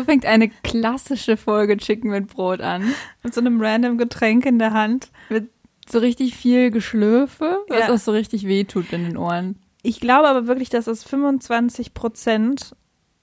[0.00, 2.94] So fängt eine klassische Folge Chicken mit Brot an.
[3.22, 5.10] Mit so einem random Getränk in der Hand.
[5.28, 5.50] Mit
[5.88, 7.92] so richtig viel Geschlürfe, was Ja.
[7.94, 9.56] auch so richtig wehtut in den Ohren.
[9.82, 12.74] Ich glaube aber wirklich, dass es 25 Prozent,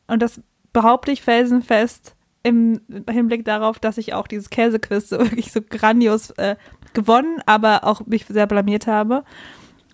[0.07, 0.41] und das
[0.73, 6.29] behaupte ich felsenfest, im Hinblick darauf, dass ich auch dieses Käsequiz so wirklich so grandios
[6.31, 6.55] äh,
[6.93, 9.23] gewonnen, aber auch mich sehr blamiert habe.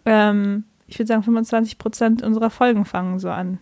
[0.06, 3.58] Ähm, ich würde sagen, 25 Prozent unserer Folgen fangen so an.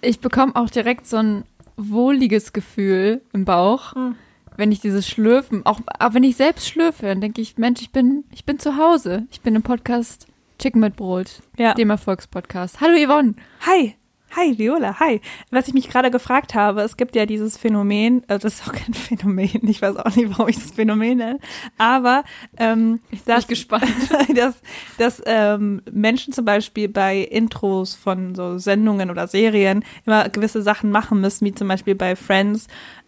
[0.00, 1.44] Ich bekomme auch direkt so ein
[1.76, 4.16] wohliges Gefühl im Bauch, Hm.
[4.56, 7.90] wenn ich dieses Schlürfen, auch, auch wenn ich selbst schlürfe, dann denke ich, Mensch, ich
[7.90, 9.26] bin, ich bin zu Hause.
[9.30, 10.26] Ich bin im Podcast
[10.60, 11.74] Chicken mit Brot, Ja.
[11.74, 12.80] dem Erfolgspodcast.
[12.80, 13.34] Hallo Yvonne.
[13.66, 13.96] Hi,
[14.36, 15.20] hi Viola, hi.
[15.50, 18.72] Was ich mich gerade gefragt habe, es gibt ja dieses Phänomen, äh, das ist auch
[18.72, 21.38] kein Phänomen, ich weiß auch nicht, warum ich das Phänomen nenne,
[21.78, 22.24] aber
[22.56, 23.84] ähm, dass, gespannt.
[24.34, 24.54] dass,
[24.98, 30.90] dass ähm, Menschen zum Beispiel bei Intros von so Sendungen oder Serien immer gewisse Sachen
[30.90, 32.66] machen müssen, wie zum Beispiel bei Friends.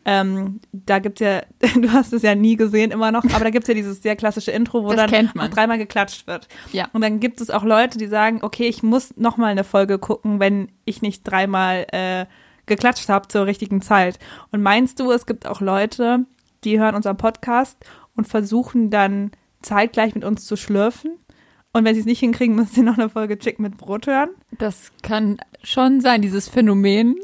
[0.08, 1.42] Ähm, da gibt's ja,
[1.74, 4.52] du hast es ja nie gesehen immer noch, aber da gibt's ja dieses sehr klassische
[4.52, 6.46] Intro, wo Das dann dreimal geklatscht wird.
[6.72, 6.88] Ja.
[6.92, 9.98] Und dann gibt es auch Leute, die sagen, okay, ich muss noch mal eine Folge
[9.98, 12.26] gucken, wenn ich nicht dreimal äh,
[12.66, 14.20] geklatscht habe zur richtigen Zeit.
[14.52, 16.24] Und meinst du, es gibt auch Leute,
[16.62, 17.76] die hören unseren Podcast
[18.14, 21.18] und versuchen dann zeitgleich mit uns zu schlürfen?
[21.76, 24.30] Und wenn sie es nicht hinkriegen, müssen sie noch eine Folge Chick mit Brot hören?
[24.56, 27.16] Das kann schon sein, dieses Phänomen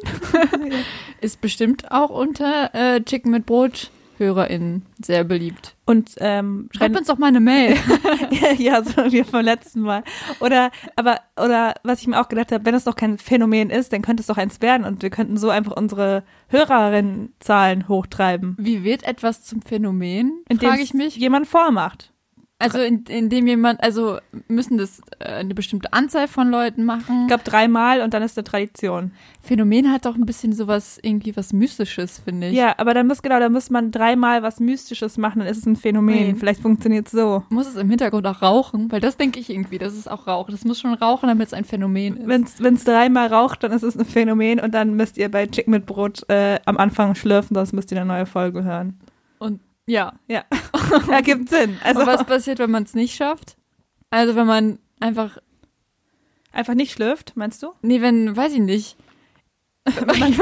[1.22, 5.74] ist bestimmt auch unter äh, Chicken mit Brot HörerInnen sehr beliebt.
[5.86, 7.78] Und ähm, Schreibt uns doch mal eine Mail.
[8.58, 10.04] ja, so wie vom letzten Mal.
[10.40, 13.94] Oder, aber, oder was ich mir auch gedacht habe, wenn es doch kein Phänomen ist,
[13.94, 18.54] dann könnte es doch eins werden und wir könnten so einfach unsere Hörerinnenzahlen hochtreiben.
[18.58, 20.44] Wie wird etwas zum Phänomen?
[20.60, 21.16] Frage ich mich.
[21.16, 22.12] jemand vormacht.
[22.62, 27.22] Also in, indem jemand, also müssen das äh, eine bestimmte Anzahl von Leuten machen.
[27.22, 29.10] Ich glaube dreimal und dann ist eine Tradition.
[29.42, 32.54] Phänomen hat doch ein bisschen sowas, irgendwie was Mystisches, finde ich.
[32.54, 35.66] Ja, aber dann muss genau, dann muss man dreimal was Mystisches machen, dann ist es
[35.66, 36.28] ein Phänomen.
[36.28, 36.34] Nee.
[36.38, 37.42] Vielleicht funktioniert es so.
[37.48, 38.92] Muss es im Hintergrund auch rauchen?
[38.92, 40.48] Weil das denke ich irgendwie, das ist auch Rauch.
[40.48, 42.62] Das muss schon rauchen, damit es ein Phänomen ist.
[42.62, 45.66] Wenn es dreimal raucht, dann ist es ein Phänomen und dann müsst ihr bei Chick
[45.66, 48.98] mit Brot äh, am Anfang schlürfen, sonst müsst ihr eine neue Folge hören.
[49.86, 50.12] Ja.
[50.28, 50.44] Ja,
[51.10, 51.78] ergibt Sinn.
[51.82, 53.56] Also Und was passiert, wenn man es nicht schafft?
[54.10, 55.38] Also wenn man einfach,
[56.52, 57.72] einfach nicht schlürft, meinst du?
[57.82, 58.96] nee, wenn, weiß ich nicht.
[59.84, 60.38] Wenn man nicht.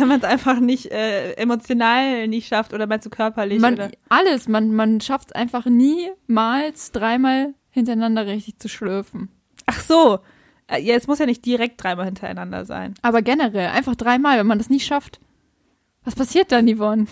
[0.00, 3.60] man- man's einfach nicht äh, emotional nicht schafft oder meinst du körperlich?
[3.60, 3.92] Man, oder?
[4.08, 9.28] alles, man, man schafft es einfach niemals dreimal hintereinander richtig zu schlürfen.
[9.66, 10.18] Ach so.
[10.66, 12.94] Äh, Ja, es muss ja nicht direkt dreimal hintereinander sein.
[13.00, 15.20] Aber generell, einfach dreimal, wenn man das nicht schafft.
[16.08, 17.04] Was passiert dann, Yvonne?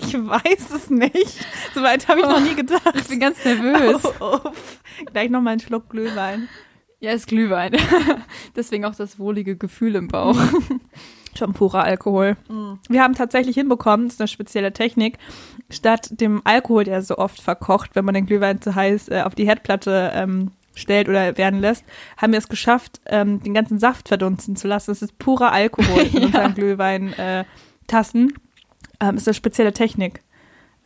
[0.00, 1.38] Ich weiß es nicht.
[1.72, 2.82] Soweit habe ich noch nie gedacht.
[2.96, 4.02] Ich bin ganz nervös.
[4.18, 4.80] Oh, uff.
[5.12, 6.48] Gleich noch mal einen Schluck Glühwein.
[6.98, 7.76] Ja, ist Glühwein.
[8.56, 10.36] Deswegen auch das wohlige Gefühl im Bauch.
[11.38, 12.36] Schon purer Alkohol.
[12.88, 15.18] Wir haben tatsächlich hinbekommen, das ist eine spezielle Technik,
[15.70, 19.36] statt dem Alkohol, der so oft verkocht, wenn man den Glühwein zu heiß äh, auf
[19.36, 21.84] die Herdplatte ähm, stellt oder werden lässt,
[22.16, 24.90] haben wir es geschafft, ähm, den ganzen Saft verdunsten zu lassen.
[24.90, 26.46] Das ist purer Alkohol in Ja.
[26.46, 26.54] unseren
[27.88, 28.34] Glühwein-Tassen.
[29.00, 30.20] ähm, ist eine spezielle Technik.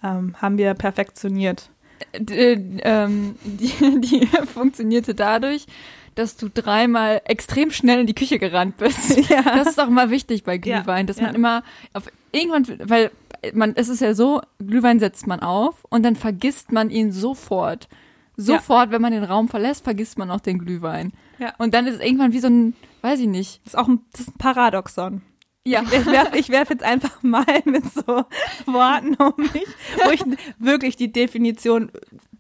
[0.03, 1.71] Ähm, haben wir perfektioniert.
[2.19, 5.67] D äh, ähm, die, die funktionierte dadurch,
[6.15, 9.17] dass du dreimal extrem schnell in die Küche gerannt bist.
[9.29, 9.43] Ja.
[9.43, 11.35] Das ist auch mal wichtig bei Glühwein, dass man ja.
[11.35, 11.63] immer
[11.95, 13.11] auf irgendwann, weil
[13.55, 17.89] man, es ist ja so, Glühwein setzt man auf und dann vergisst man ihn sofort.
[18.37, 21.13] Sofort, wenn man den Raum verlässt, vergisst man auch den Glühwein.
[21.39, 21.55] Ja.
[21.59, 23.61] Und dann ist es irgendwann wie so ein, weiß ich nicht.
[23.65, 25.23] Das ist auch ein, das ist ein Paradoxon.
[25.65, 25.83] Ja.
[25.93, 28.25] Ich werfe werf jetzt einfach mal mit so
[28.67, 29.67] Worten um mich,
[30.05, 30.23] wo ich
[30.59, 31.91] wirklich die Definition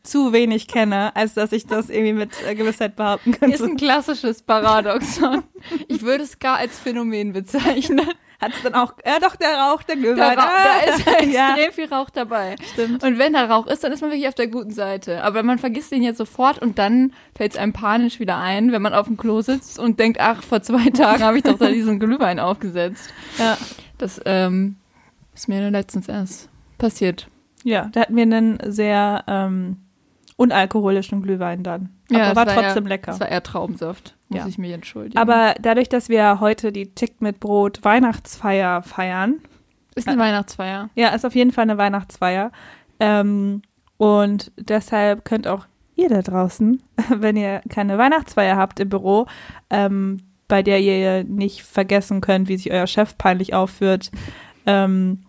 [0.02, 3.64] zu wenig kenne, als dass ich das irgendwie mit äh, Gewissheit behaupten Ist könnte.
[3.64, 5.44] ein klassisches Paradoxon.
[5.86, 8.08] Ich würde es gar als Phänomen bezeichnen.
[8.42, 10.38] Hat es dann auch, ja doch, der Rauch, der Da, Glühwein.
[10.38, 12.56] ra- da ist extrem ja, viel Rauch dabei.
[12.72, 13.02] stimmt.
[13.04, 15.22] Und wenn da Rauch ist, dann ist man wirklich auf der guten Seite.
[15.24, 18.82] Aber man vergisst den jetzt sofort und dann fällt es einem panisch wieder ein, wenn
[18.82, 21.68] man auf dem Klo sitzt und denkt, ach, vor zwei Tagen habe ich doch da
[21.70, 23.08] diesen Glühwein aufgesetzt.
[23.38, 23.56] Ja.
[23.98, 24.76] Das ähm,
[25.34, 26.48] ist mir letztens erst
[26.78, 27.28] passiert.
[27.62, 29.76] ja, da hatten wir einen sehr ähm,
[30.36, 31.90] unalkoholischen Glühwein dann.
[32.12, 33.10] Aber war das trotzdem eher, lecker.
[33.12, 34.46] Das war eher Traubensaft, muss Ja.
[34.46, 35.18] ich mich entschuldigen.
[35.18, 39.40] Aber dadurch, dass wir heute die Chick mit Brot Weihnachtsfeier feiern,
[39.94, 40.88] ist eine Weihnachtsfeier.
[40.94, 42.50] Ja, ist auf jeden Fall eine Weihnachtsfeier.
[42.98, 43.62] Ähm,
[43.98, 49.26] und deshalb könnt auch ihr da draußen, wenn ihr keine Weihnachtsfeier habt im Büro,
[49.70, 54.10] ähm, bei der ihr nicht vergessen könnt, wie sich euer Chef peinlich aufführt,
[54.66, 55.22] ähm,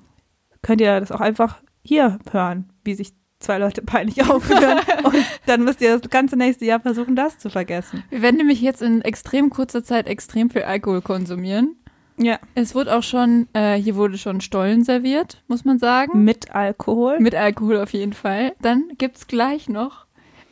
[0.61, 3.13] könnt ihr das auch einfach hier hören, wie sich
[3.44, 4.80] zwei Leute peinlich aufführen.
[5.04, 8.04] und dann müsst ihr das ganze nächste Jahr versuchen, das zu vergessen.
[8.10, 11.75] Wir werden nämlich jetzt in extrem kurzer Zeit extrem viel Alkohol konsumieren.
[12.18, 12.40] Ja.
[12.56, 16.24] Es wurde auch schon, äh, hier wurde schon Stollen serviert, muss man sagen.
[16.24, 17.19] Mit Alkohol.
[17.19, 18.54] Mit Alkohol auf jeden Fall.
[18.62, 20.02] Dann gibt's gleich noch,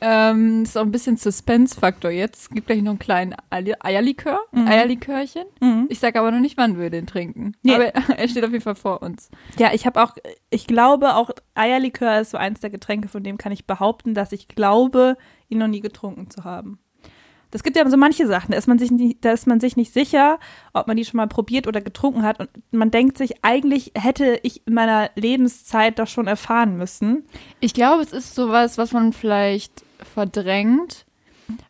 [0.01, 2.49] ähm, ist auch ein bisschen Suspense-Faktor jetzt.
[2.51, 4.67] Gibt gleich noch einen kleinen Eier- Eierlikör, Mhm.
[4.67, 5.43] Eierlikörchen.
[5.59, 5.85] Mhm.
[5.89, 7.53] Ich sag aber noch nicht, wann wir den trinken.
[7.61, 7.75] Nee.
[7.75, 7.85] Aber
[8.17, 9.29] er steht auf jeden Fall vor uns.
[9.57, 10.15] Ja, ich habe auch,
[10.49, 14.31] ich glaube auch Eierlikör ist so eins der Getränke, von dem kann ich behaupten, dass
[14.31, 15.17] ich glaube,
[15.49, 16.79] ihn noch nie getrunken zu haben.
[17.51, 19.75] Das gibt ja so manche Sachen, da ist man sich nicht, da ist man sich
[19.75, 20.39] nicht sicher,
[20.71, 24.39] ob man die schon mal probiert oder getrunken hat und man denkt sich, eigentlich hätte
[24.43, 27.25] ich in meiner Lebenszeit das schon erfahren müssen.
[27.59, 31.05] Ich glaube, es ist sowas, was man vielleicht verdrängt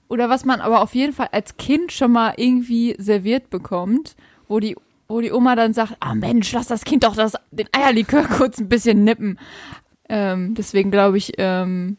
[0.08, 4.16] oder was man aber auf jeden Fall als Kind schon mal irgendwie serviert bekommt,
[4.48, 4.76] wo die,
[5.08, 8.60] wo die Oma dann sagt, ah Mensch, lass das Kind doch das, den Eierlikör kurz
[8.60, 9.40] ein bisschen nippen.
[10.10, 11.98] Ähm, deswegen glaube ich, ähm,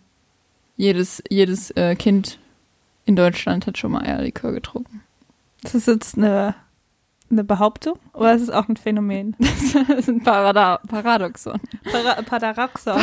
[0.77, 2.39] jedes, jedes äh, Kind
[3.05, 5.03] in Deutschland hat schon mal Eierlikör getrunken.
[5.63, 6.55] Das ist jetzt eine,
[7.33, 9.37] eine Behauptung oder ist es auch ein Phänomen?
[9.89, 11.59] Das ist ein Parada Paradoxon.
[11.91, 13.01] Para Padaraxon.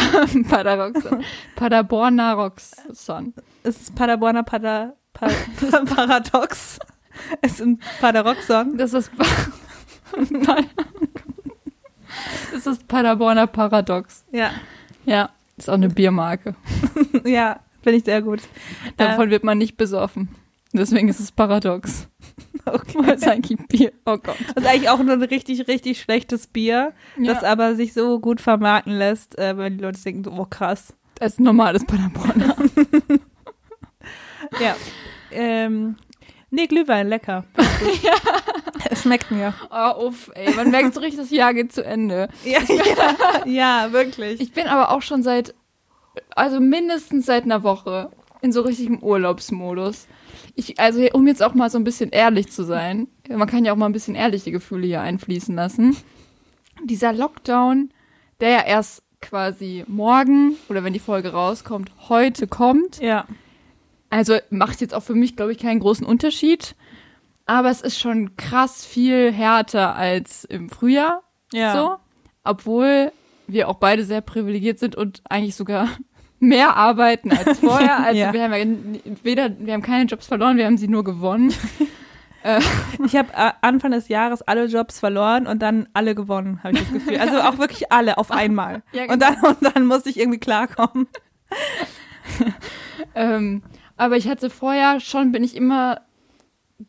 [0.47, 1.23] Paradoxon.
[1.55, 3.33] Paderbornaroxon.
[3.63, 5.27] Es ist Paderborner Pada, pa
[5.95, 6.79] Paradox.
[7.41, 8.77] Es ist ein Padaroxon.
[8.77, 9.11] Das ist,
[12.53, 14.23] das ist Paderborner Paradox.
[14.31, 14.51] Ja,
[15.05, 16.55] Ja, ist auch eine Biermarke.
[17.25, 18.41] ja, finde ich sehr gut.
[18.97, 20.29] Davon wird man nicht besoffen.
[20.71, 22.07] Deswegen ist es Paradox.
[22.65, 22.97] Okay.
[22.99, 23.91] Weil es eigentlich Bier.
[24.05, 24.35] Oh Gott.
[24.55, 28.19] Das ist eigentlich auch nur ein richtig, richtig schlechtes Bier, das Ja, aber sich so
[28.19, 30.93] gut vermarkten lässt, äh, wenn die Leute denken, so, oh krass.
[31.15, 32.55] das ist ein normales Paderborner.
[34.59, 34.75] Ja.
[35.31, 35.97] ähm,
[36.49, 37.45] nee, Glühwein, lecker.
[38.89, 39.53] Es Schmeckt mir.
[39.69, 40.53] Oh, uff, ey.
[40.55, 42.29] Man merkt so richtig, das Jahr geht zu Ende.
[42.45, 44.39] Ja, ja, ja, wirklich.
[44.39, 45.53] Ich bin aber auch schon seit,
[46.35, 48.09] also mindestens seit einer Woche
[48.41, 50.07] in so richtigem Urlaubsmodus.
[50.59, 53.71] Ich, also um jetzt auch mal so ein bisschen ehrlich zu sein, man kann ja
[53.71, 55.95] auch mal ein bisschen ehrliche Gefühle hier einfließen lassen.
[56.83, 57.91] Dieser Lockdown,
[58.41, 62.99] der ja erst quasi morgen oder wenn die Folge rauskommt, heute kommt.
[62.99, 63.25] ja.
[64.11, 66.75] Also macht jetzt auch für mich, glaube ich, keinen großen Unterschied.
[67.45, 71.21] Aber es ist schon krass viel härter als im Frühjahr.
[71.53, 71.73] Ja.
[71.73, 71.95] So.
[72.43, 73.11] Obwohl
[73.47, 75.89] wir auch beide sehr privilegiert sind und eigentlich sogar
[76.39, 77.97] mehr arbeiten als vorher.
[78.03, 78.33] Also Ja.
[78.33, 81.53] wir haben weder, wir haben keine Jobs verloren, wir haben sie nur gewonnen.
[83.05, 86.79] Ich habe äh, Anfang des Jahres alle Jobs verloren und dann alle gewonnen, habe ich
[86.83, 87.17] das Gefühl.
[87.17, 88.81] Also auch wirklich alle auf einmal.
[88.93, 91.07] Ja, Und dann, und dann musste ich irgendwie klarkommen.
[93.13, 93.61] Ähm,
[93.97, 95.99] aber ich hatte vorher schon, bin ich immer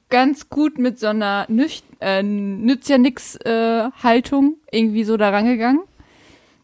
[0.08, 5.31] ganz gut mit so einer nüch äh, nützt ja nix äh, Haltung irgendwie so da
[5.31, 5.81] rangegangen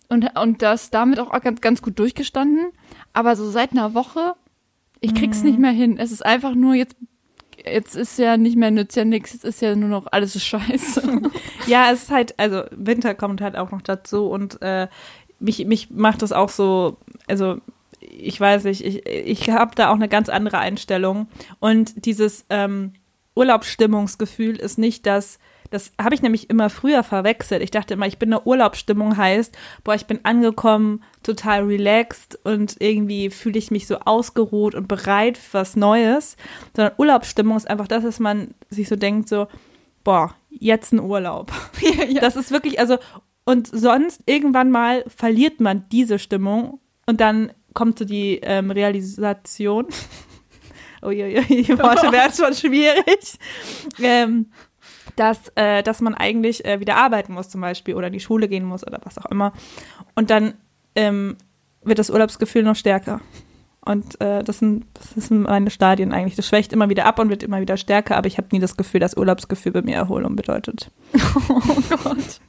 [0.08, 2.72] und und das damit auch ganz ganz gut durchgestanden.
[3.12, 4.34] Aber so seit einer Woche,
[5.00, 5.98] ich krieg's nicht mehr hin.
[5.98, 6.96] Es ist einfach nur jetzt
[7.64, 10.44] jetzt ist ja nicht mehr nützt ja nix, jetzt ist ja nur noch alles ist
[10.44, 11.22] scheiße.
[11.66, 14.86] Ja, es ist halt, also Winter kommt halt auch noch dazu und äh,
[15.40, 17.58] mich, mich macht das auch so, also
[17.98, 21.26] ich weiß nicht, ich, ich habe da auch eine ganz andere Einstellung
[21.58, 22.92] und dieses ähm,
[23.34, 25.40] Urlaubsstimmungsgefühl ist nicht das,
[25.70, 27.62] das habe ich nämlich immer früher verwechselt.
[27.62, 32.38] Ich dachte immer, ich bin in der Urlaubsstimmung heißt, boah, ich bin angekommen, total relaxed
[32.44, 36.36] und irgendwie fühle ich mich so ausgeruht und bereit für was Neues.
[36.74, 39.48] Sondern Urlaubsstimmung ist einfach das, dass man sich so denkt, so,
[40.04, 41.52] boah, jetzt ein Urlaub.
[42.08, 42.20] ja.
[42.20, 42.98] Das ist wirklich, also,
[43.44, 49.86] und sonst irgendwann mal verliert man diese Stimmung und dann kommt so die ähm, Realisation.
[51.02, 53.38] Uiuiui, die Worte werden schon schwierig.
[54.00, 54.50] Ähm,
[55.16, 58.48] dass, äh, dass man eigentlich äh, wieder arbeiten muss zum Beispiel oder in die Schule
[58.48, 59.52] gehen muss oder was auch immer.
[60.14, 60.54] Und dann
[60.94, 61.36] ähm,
[61.82, 63.20] wird das Urlaubsgefühl noch stärker.
[63.86, 66.34] Und äh, das, sind, das sind meine Stadien eigentlich.
[66.34, 68.76] Das schwächt immer wieder ab und wird immer wieder stärker, aber ich habe nie das
[68.76, 70.90] Gefühl, dass Urlaubsgefühl bei mir Erholung bedeutet.
[71.48, 72.40] Oh Gott.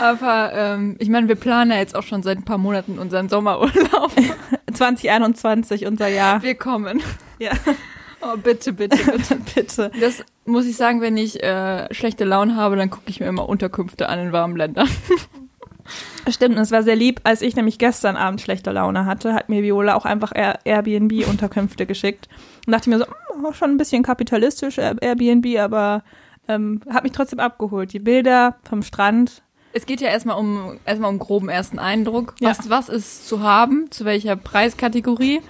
[0.00, 3.28] Aber ähm, ich meine, wir planen ja jetzt auch schon seit ein paar Monaten unseren
[3.28, 4.12] Sommerurlaub.
[4.72, 6.42] 2021, unser Jahr.
[6.42, 7.02] Wir kommen.
[7.38, 7.50] Ja,
[8.20, 9.36] Oh, bitte, bitte, bitte.
[9.54, 9.90] bitte.
[10.00, 13.48] Das muss ich sagen, wenn ich äh, schlechte Laune habe, dann gucke ich mir immer
[13.48, 14.88] Unterkünfte an in warmen Ländern.
[16.28, 19.48] Stimmt, und es war sehr lieb, als ich nämlich gestern Abend schlechte Laune hatte, hat
[19.48, 22.28] mir Viola auch einfach Air Airbnb-Unterkünfte geschickt.
[22.66, 26.02] Und dachte mir so, hm, auch schon ein bisschen kapitalistisch Air- Airbnb, aber
[26.46, 27.92] ähm, hat mich trotzdem abgeholt.
[27.92, 29.42] Die Bilder vom Strand.
[29.72, 32.34] Es geht ja erstmal um erstmal um groben ersten Eindruck.
[32.40, 32.50] Ja.
[32.50, 35.40] Was, was ist zu haben, zu welcher Preiskategorie?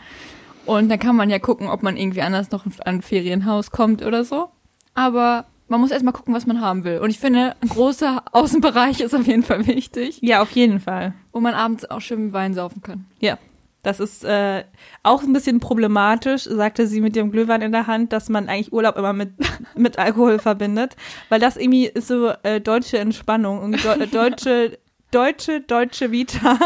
[0.68, 4.02] Und dann kann man ja gucken, ob man irgendwie anders noch an ein Ferienhaus kommt
[4.04, 4.50] oder so.
[4.94, 6.98] Aber man muss erstmal gucken, was man haben will.
[6.98, 11.14] Und ich finde, ein großer Außenbereich ist auf jeden Fall wichtig, Ja, auf jeden Fall.
[11.32, 13.06] wo man abends auch schön Wein saufen kann.
[13.20, 13.38] Ja,
[13.82, 14.64] Das ist äh,
[15.02, 18.72] auch ein bisschen problematisch, sagte sie mit ihrem Glühwein in der Hand, dass man eigentlich
[18.72, 19.30] Urlaub immer mit,
[19.74, 20.96] mit Alkohol verbindet.
[21.30, 24.78] Weil das irgendwie ist so äh, deutsche Entspannung und de deutsche,
[25.12, 26.58] deutsche, deutsche Vita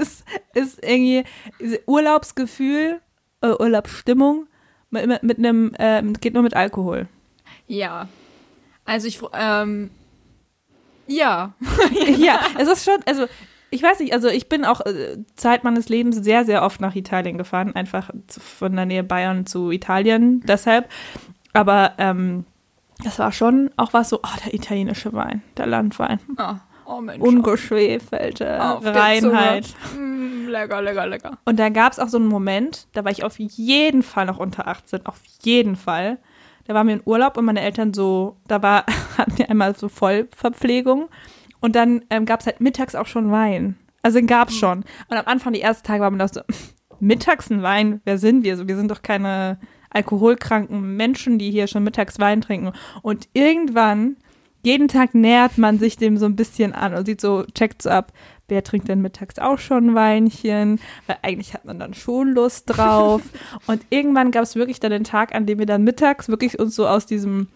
[0.00, 1.24] ist, ist irgendwie
[1.86, 3.03] Urlaubsgefühl, äh,
[3.52, 4.46] Urlaubsstimmung
[4.90, 7.08] mit, mit einem, äh, geht nur mit Alkohol.
[7.66, 8.08] Ja.
[8.84, 9.90] Also ich, ähm,
[11.06, 11.54] ja.
[12.18, 13.26] ja, es ist schon, also
[13.70, 16.94] ich weiß nicht, also ich bin auch äh, Zeit meines Lebens sehr, sehr oft nach
[16.94, 20.88] Italien gefahren, einfach von der Nähe Bayern zu Italien, deshalb.
[21.52, 22.44] Aber ähm,
[23.02, 26.20] das war schon auch was so, oh, der italienische Wein, der Landwein.
[26.38, 26.54] Oh,
[26.86, 27.22] oh Mensch.
[27.22, 29.74] Ungeschwefelte Reinheit.
[29.96, 31.38] Mm, lecker, lecker, lecker.
[31.44, 34.38] Und da gab es auch so einen Moment, da war ich auf jeden Fall noch
[34.38, 36.18] unter 18, auf jeden Fall.
[36.66, 38.84] Da waren wir in Urlaub und meine Eltern so, da war,
[39.18, 41.08] hatten wir einmal so Vollverpflegung
[41.60, 43.76] und dann ähm, gab es halt mittags auch schon Wein.
[44.02, 44.84] Also den gab es schon.
[45.08, 46.42] Und am Anfang, die ersten Tage, war man doch so,
[47.00, 48.56] mittags ein Wein, wer sind wir?
[48.56, 49.58] So, wir sind doch keine
[49.90, 52.72] alkoholkranken Menschen, die hier schon mittags Wein trinken.
[53.00, 54.16] Und irgendwann,
[54.64, 57.90] jeden Tag nähert man sich dem so ein bisschen an und sieht so, checkt so
[57.90, 58.12] ab,
[58.48, 60.80] wer trinkt denn mittags auch schon ein Weinchen?
[61.06, 63.22] Weil eigentlich hat man dann schon Lust drauf.
[63.66, 66.74] und irgendwann gab es wirklich dann den Tag, an dem wir dann mittags wirklich uns
[66.74, 67.48] so aus diesem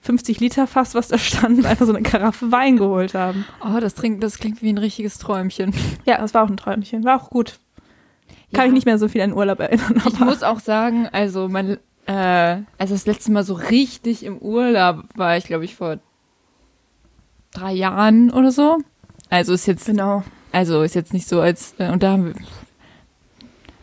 [0.00, 3.44] 50 Liter Fass, was da stand, einfach so eine Karaffe Wein geholt haben.
[3.64, 5.74] Oh, das, trinkt, das klingt wie ein richtiges Träumchen.
[6.04, 7.02] Ja, das war auch ein Träumchen.
[7.04, 7.58] War auch gut.
[8.52, 8.66] Kann Ja.
[8.68, 10.00] ich nicht mehr so viel an Urlaub erinnern.
[10.06, 15.04] Ich muss auch sagen, also mein, äh, also das letzte Mal so richtig im Urlaub
[15.16, 15.98] war ich, glaube ich, vor
[17.56, 18.78] drei Jahren oder so.
[19.30, 20.22] Also ist jetzt, genau.
[20.52, 22.34] also ist jetzt nicht so als, äh, und da haben wir,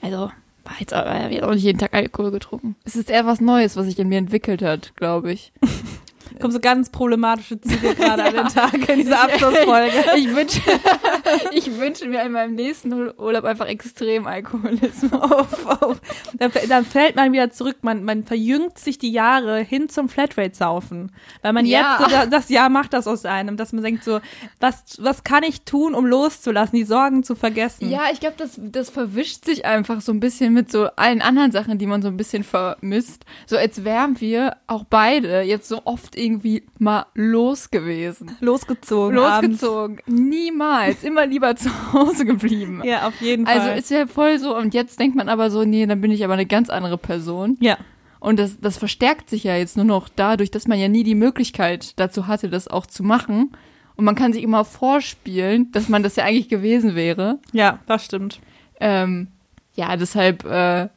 [0.02, 0.32] also
[0.64, 2.76] war jetzt äh, haben auch nicht jeden Tag Alkohol getrunken.
[2.86, 5.52] Es ist eher was Neues, was sich in mir entwickelt hat, glaube ich.
[6.40, 9.92] Kommen so ganz problematische Züge gerade an den Tag in dieser Abschlussfolge.
[10.18, 10.62] Ich wünsche,
[11.52, 15.12] ich wünsche mir in meinem nächsten Urlaub einfach extrem Alkoholismus.
[15.24, 15.46] Oh,
[15.82, 15.96] oh.
[16.38, 21.12] Dann, dann fällt man wieder zurück, man, man verjüngt sich die Jahre hin zum Flatrate-Saufen.
[21.42, 21.98] Weil man Ja.
[22.00, 24.20] jetzt so da- das Jahr macht das aus einem, dass man denkt so,
[24.60, 27.90] was, was kann ich tun, um loszulassen, die Sorgen zu vergessen?
[27.90, 31.52] Ja, ich glaube, das, das verwischt sich einfach so ein bisschen mit so allen anderen
[31.52, 33.26] Sachen, die man so ein bisschen vermisst.
[33.46, 38.36] So als wären wir auch beide jetzt so oft irgendwie mal los gewesen.
[38.40, 39.18] Losgezogen.
[39.18, 39.62] abends.
[39.62, 40.00] Losgezogen.
[40.08, 41.04] Niemals.
[41.04, 42.82] Immer lieber zu Hause geblieben.
[42.84, 43.60] Ja, auf jeden Fall.
[43.60, 46.24] Also ist ja voll so, und jetzt denkt man aber so, nee, dann bin ich
[46.24, 47.58] aber eine ganz andere Person.
[47.60, 47.78] ja.
[48.20, 51.14] Und das, das verstärkt sich ja jetzt nur noch dadurch, dass man ja nie die
[51.14, 53.52] Möglichkeit dazu hatte, das auch zu machen.
[53.98, 57.40] Und man kann sich immer vorspielen, dass man das ja eigentlich gewesen wäre.
[57.52, 58.40] Ja, das stimmt.
[58.80, 59.28] Ähm,
[59.76, 60.88] ja, deshalb, äh,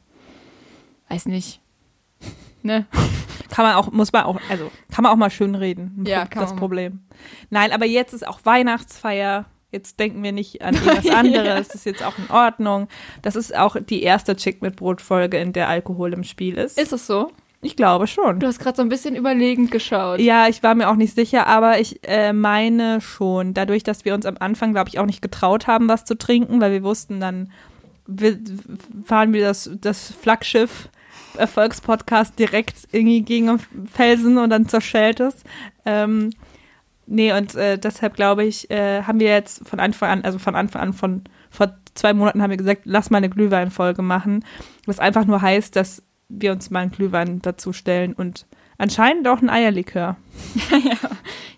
[1.09, 1.59] weiß nicht.
[2.67, 2.85] Ne?
[3.49, 6.03] Kann man auch, muss man auch, also kann man auch mal schön reden.
[6.05, 6.59] Ja, Pro- kann das man.
[6.59, 6.99] Problem.
[7.49, 9.45] Nein, aber jetzt ist auch Weihnachtsfeier.
[9.71, 11.67] Jetzt denken wir nicht an irgendwas anderes.
[11.69, 12.87] Das ist jetzt auch in Ordnung.
[13.21, 16.77] Das ist auch die erste Chick mit Brot Folge, in der Alkohol im Spiel ist.
[16.77, 17.31] Ist es so?
[17.61, 18.39] ich glaube schon.
[18.39, 20.19] Du hast gerade so ein bisschen überlegend geschaut.
[20.19, 24.13] Ja, ich war mir auch nicht sicher, aber ich äh, meine schon, dadurch, dass wir
[24.13, 27.19] uns am Anfang, glaube ich, auch nicht getraut haben, was zu trinken, weil wir wussten,
[27.19, 27.51] dann
[28.05, 28.37] wir,
[29.03, 30.89] fahren wir das, das Flaggschiff
[31.37, 35.43] Erfolgspodcast direkt irgendwie gegen den Felsen und dann zerschellt es.
[35.85, 36.31] Ähm,
[37.05, 40.55] nee, und äh, deshalb glaube ich, äh, haben wir jetzt von Anfang an, also von
[40.55, 44.43] Anfang an, von vor zwei Monaten haben wir gesagt, lass mal eine Glühweinfolge machen.
[44.85, 48.45] Was einfach nur heißt, dass wir uns mal einen Glühwein dazu stellen und
[48.77, 50.17] anscheinend auch ein Eierlikör.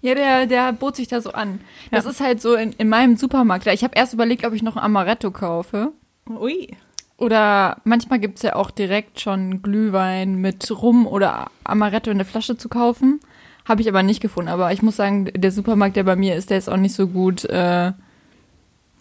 [0.02, 1.60] Ja, der, der bot sich da so an.
[1.92, 2.12] Das Ja.
[2.12, 3.68] ist halt so in, in meinem Supermarkt.
[3.68, 5.92] Ich habe erst überlegt, ob ich noch ein Amaretto kaufe.
[6.30, 6.70] Ui.
[7.20, 12.58] Oder manchmal gibt's ja auch direkt schon Glühwein mit Rum oder Amaretto in der Flasche
[12.58, 13.20] zu kaufen.
[13.68, 14.50] Habe ich aber nicht gefunden.
[14.50, 17.08] Aber ich muss sagen, der Supermarkt, der bei mir ist, der ist auch nicht so
[17.08, 17.92] gut äh,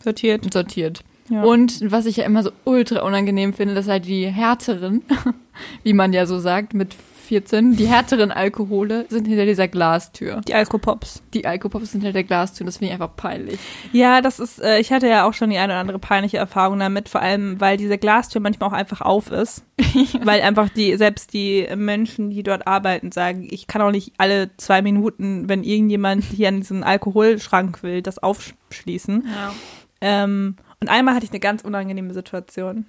[0.02, 0.52] Sortiert.
[0.52, 1.04] sortiert.
[1.30, 1.44] Ja.
[1.44, 5.02] Und was ich ja immer so ultra unangenehm finde, dass halt die härteren,
[5.84, 6.96] wie man ja so sagt, mit
[7.28, 10.40] 14, die härteren Alkohole sind hinter dieser Glastür.
[10.46, 11.22] die Alkopops.
[11.34, 13.60] Die Alkopops sind hinter der Glastür, das finde ich einfach peinlich.
[13.92, 16.78] Ja, das ist, äh, ich hatte ja auch schon die eine oder andere peinliche Erfahrung
[16.78, 19.64] damit, vor allem, weil diese Glastür manchmal auch einfach auf ist.
[20.24, 24.50] Weil einfach die, selbst die Menschen, die dort arbeiten, sagen, ich kann auch nicht alle
[24.56, 29.24] zwei Minuten, wenn irgendjemand hier an diesen Alkoholschrank will, das aufschließen.
[29.26, 29.54] Ja.
[30.00, 32.86] Ähm, und einmal hatte ich eine ganz unangenehme Situation.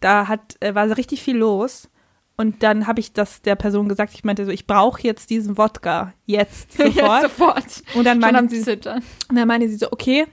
[0.00, 1.88] Da hat, äh, war so richtig viel los.
[2.36, 5.56] Und dann habe ich das der Person gesagt, ich meinte so, ich brauche jetzt diesen
[5.56, 6.12] Wodka.
[6.26, 6.94] Jetzt, sofort.
[6.94, 7.82] Ja, sofort.
[7.94, 9.02] Und dann meinte sie, Zittern.
[9.28, 10.26] und dann meinte sie so, okay,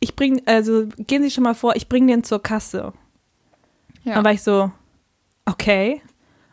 [0.00, 2.92] ich bring, also gehen Sie schon mal vor, ich bringe den zur Kasse.
[4.04, 4.14] Ja.
[4.14, 4.70] Dann war ich so,
[5.46, 6.02] okay.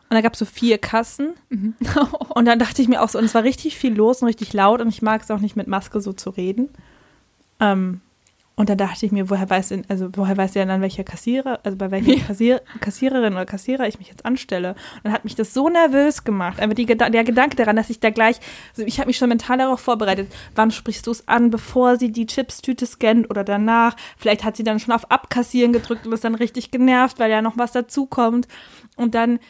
[0.08, 1.34] Und dann gab es so vier Kassen.
[1.50, 1.74] Mhm.
[2.34, 4.52] Und dann dachte ich mir auch so, und es war richtig viel los und richtig
[4.52, 6.68] laut und ich mag es auch nicht mit Maske so zu reden.
[7.60, 8.00] Ähm,
[8.56, 11.58] Und dann dachte ich mir, woher weiß denn, also woher weiß der dann, welcher Kassierer,
[11.64, 14.70] also bei welcher Kassier, Kassiererin oder Kassierer ich mich jetzt anstelle?
[14.70, 16.60] Und dann hat mich das so nervös gemacht.
[16.60, 18.36] Aber die, der Gedanke daran, dass ich da gleich,
[18.70, 22.12] also ich habe mich schon mental darauf vorbereitet, wann sprichst du es an, bevor sie
[22.12, 23.96] die Chipstüte scannt oder danach?
[24.16, 27.42] Vielleicht hat sie dann schon auf Abkassieren gedrückt und ist dann richtig genervt, weil ja
[27.42, 28.46] noch was dazukommt.
[28.96, 29.40] Und dann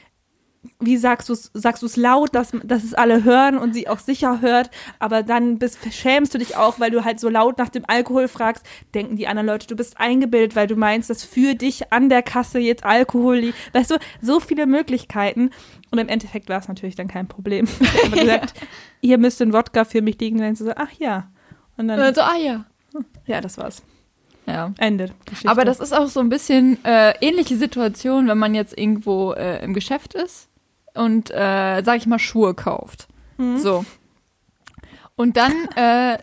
[0.81, 3.89] wie sagst du es, sagst du es laut, dass, dass es alle hören und sie
[3.89, 7.59] auch sicher hört, aber dann bist, schämst du dich auch, weil du halt so laut
[7.59, 11.25] nach dem Alkohol fragst, denken die anderen Leute, du bist eingebildet, weil du meinst, dass
[11.25, 13.75] für dich an der Kasse jetzt Alkohol liegt.
[13.75, 15.51] Weißt du, so viele Möglichkeiten.
[15.91, 17.67] Und im Endeffekt war es natürlich dann kein Problem.
[17.81, 18.55] Ich habe gesagt,
[19.01, 20.37] ihr müsst den Wodka für mich liegen.
[20.37, 21.31] Und dann so, ach ja.
[21.77, 22.65] Und Und dann, dann so, ah ja.
[23.27, 23.83] ja, das war's.
[24.47, 24.73] Ja.
[24.79, 25.11] Ende.
[25.25, 25.49] Geschichte.
[25.49, 29.65] Aber das ist auch so ein bisschen äh, ähnliche Situation, wenn man jetzt irgendwo äh,
[29.65, 30.49] im Geschäft ist
[30.95, 33.09] und, äh, sag ich mal, Schuhe kauft.
[33.39, 33.59] Mhm.
[33.59, 33.85] So.
[35.17, 36.19] Und dann, äh,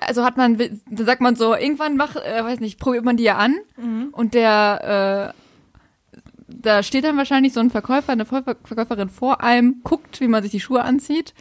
[0.00, 0.58] also hat man,
[0.90, 4.08] da sagt man so, irgendwann mach, äh, weiß nicht, probiert man die ja an Mhm.
[4.12, 5.38] und der, äh,
[6.48, 10.42] da steht dann wahrscheinlich so ein Verkäufer, eine Verkäufer- Verkäuferin vor einem, guckt, wie man
[10.42, 11.34] sich die Schuhe anzieht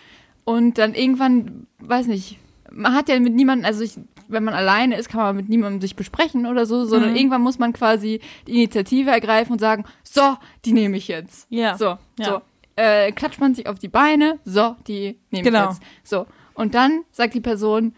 [0.46, 2.40] und dann irgendwann, weiß nicht,
[2.72, 3.96] man hat ja mit niemandem, also ich,
[4.30, 7.16] wenn man alleine ist, kann man mit niemandem sich besprechen oder so, sondern Mhm.
[7.18, 11.48] irgendwann muss man quasi die Initiative ergreifen und sagen, so, die nehme ich jetzt.
[11.50, 11.78] Ja.
[11.78, 12.26] So, Ja.
[12.26, 12.42] so.
[12.82, 15.66] Äh, klatscht man sich auf die Beine, so, die nehme Genau.
[15.72, 15.82] ich jetzt.
[16.04, 16.26] So.
[16.56, 17.94] Und dann sagt die Person,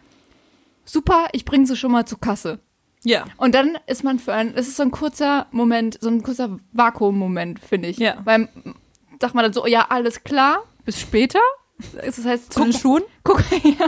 [0.83, 2.59] super, ich bringe sie schon mal zur Kasse.
[3.05, 3.25] ja.
[3.37, 6.57] Und dann ist man für ein, es ist so ein kurzer Moment, so ein kurzer
[6.73, 7.97] Vakuum-Moment, finde ich.
[7.97, 8.17] Ja.
[8.25, 8.75] Weil m,
[9.21, 11.39] sagt man dann so, ja, alles klar, bis später.
[11.93, 13.03] Das heißt, Zu den guck, Schuhen?
[13.23, 13.87] guck, ja.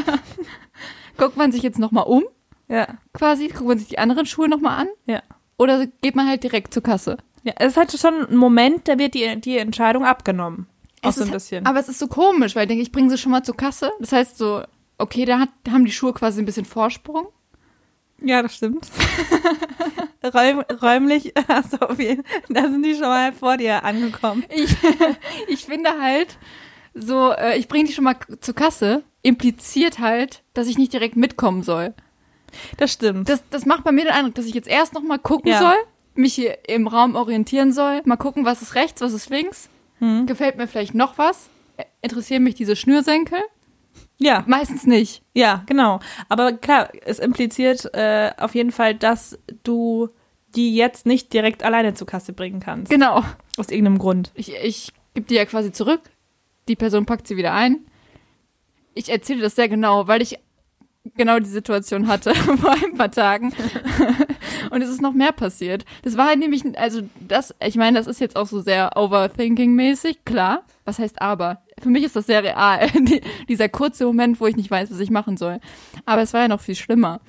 [1.18, 2.24] guckt man sich jetzt nochmal um,
[2.70, 2.88] Ja.
[3.14, 5.22] quasi, guckt man sich die anderen Schuhe nochmal an Ja.
[5.58, 7.18] oder geht man halt direkt zur Kasse.
[7.44, 10.68] Ja, es ist halt schon ein Moment, da wird die, die Entscheidung abgenommen.
[11.08, 11.66] Auch so ein ist- bisschen.
[11.66, 13.92] Aber es ist so komisch, weil ich denke, ich bringe sie schon mal zur Kasse.
[14.00, 14.64] Das heißt so,
[14.98, 17.28] okay, da hat, haben die Schuhe quasi ein bisschen Vorsprung.
[18.22, 18.88] Ja, das stimmt.
[20.34, 24.44] Räum, räumlich, also auf jeden, da sind die schon mal vor dir angekommen.
[24.50, 24.76] Ich,
[25.48, 26.38] ich finde halt,
[26.96, 31.16] so, äh, ich bringe die schon mal zur Kasse, impliziert halt, dass ich nicht direkt
[31.16, 31.94] mitkommen soll.
[32.78, 33.28] Das stimmt.
[33.30, 35.60] Das, das macht bei mir den Eindruck, dass ich jetzt erst noch mal gucken Ja.
[35.60, 35.76] soll,
[36.16, 39.70] mich hier im Raum orientieren soll, mal gucken, was ist rechts, was ist links.
[40.00, 40.26] Hm.
[40.26, 41.50] Gefällt mir vielleicht noch was?
[42.02, 43.40] Interessieren mich diese Schnürsenkel?
[44.18, 45.24] Ja, Meistens nicht.
[45.34, 46.00] ja, genau.
[46.30, 50.10] Aber klar, es impliziert äh, auf jeden Fall, dass du
[50.56, 52.90] die jetzt nicht direkt alleine zur Kasse bringen kannst.
[52.90, 53.24] Genau.
[53.58, 54.32] Aus irgendeinem Grund.
[54.36, 56.02] Ich, ich gebe die ja quasi zurück.
[56.70, 57.86] Die Person packt sie wieder ein.
[58.94, 60.40] Ich erzähle das sehr genau, weil ich
[61.16, 63.54] genau die Situation hatte vor ein paar Tagen.
[64.72, 65.86] Und es ist noch mehr passiert.
[66.04, 70.20] Das war halt nämlich, also das, ich meine, das ist jetzt auch so sehr overthinking-mäßig,
[70.26, 70.64] klar.
[70.86, 71.62] Was heißt aber?
[71.82, 72.90] Für mich ist das sehr real.
[72.94, 75.60] Die, dieser kurze Moment, wo ich nicht weiß, was ich machen soll.
[76.06, 77.22] Aber es war ja noch viel schlimmer.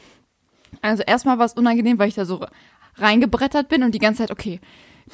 [0.82, 2.44] Also erstmal war es unangenehm, weil ich da so
[2.96, 4.60] reingebrettert bin und die ganze Zeit, okay,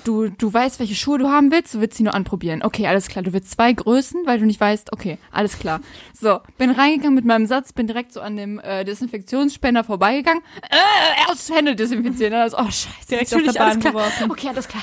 [0.05, 2.63] du, du weißt, welche Schuhe du haben willst, du willst sie nur anprobieren.
[2.63, 3.23] Okay, alles klar.
[3.23, 5.81] Du willst zwei Größen, weil du nicht weißt, okay, alles klar.
[6.19, 10.43] So, bin reingegangen mit meinem Satz, bin direkt so an dem äh, Desinfektionsspender vorbeigegangen.
[10.71, 12.35] Äh, erst Hände desinfizieren.
[12.35, 13.93] Also, oh scheiße, Direkt natürlich, Bahn alles klar.
[13.93, 14.31] geworfen.
[14.31, 14.83] Okay, alles klar.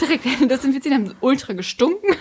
[0.00, 2.14] Direkt Hände desinfizieren, haben ultra gestunken.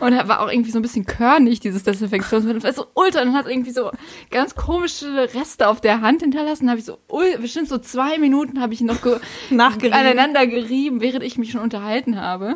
[0.00, 2.60] Und war auch irgendwie so ein bisschen körnig, dieses Desinfektionsmittel.
[2.60, 3.90] Das war so ultra und hat irgendwie so
[4.30, 6.68] ganz komische Reste auf der Hand hinterlassen.
[6.68, 6.98] habe ich so,
[7.40, 9.18] bestimmt so zwei Minuten habe ich noch ge
[9.50, 9.98] Nachgerieben.
[9.98, 12.54] aneinander gerieben, während ich mich schon unterhalten habe.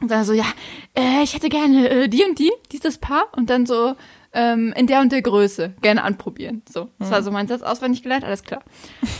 [0.00, 0.44] Und dann so, ja,
[0.98, 3.26] äh, ich hätte gerne äh, die und die, dieses Paar.
[3.36, 3.94] Und dann so,
[4.34, 6.62] ähm, in der und der Größe, gerne anprobieren.
[6.68, 8.62] So, das war so mein Satz auswendig gelernt, alles klar.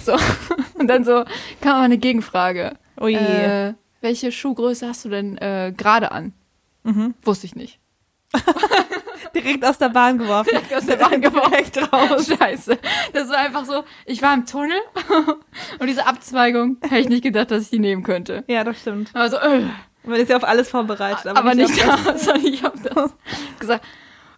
[0.05, 0.17] So,
[0.79, 1.25] und dann so
[1.61, 2.77] kam aber eine Gegenfrage.
[3.01, 3.17] Oh je.
[3.17, 6.33] Äh, welche Schuhgröße hast du denn äh, gerade an?
[6.85, 7.14] Mhm.
[7.23, 7.81] Wusste ich nicht.
[9.35, 10.51] Direkt aus der Bahn geworfen.
[10.53, 11.85] Direkt aus der Bahn geworfen.
[11.93, 12.29] raus.
[12.29, 12.79] Scheiße.
[13.12, 14.79] Das war einfach so, ich war im Tunnel
[15.81, 18.45] und diese Abzweigung hätte ich nicht gedacht, dass ich die nehmen könnte.
[18.47, 19.11] Ja, das stimmt.
[19.14, 19.62] Aber so, äh,
[20.05, 21.27] Man ist ja auf alles vorbereitet.
[21.27, 23.11] aber, nicht, auf das, sondern ich habe das
[23.59, 23.85] gesagt,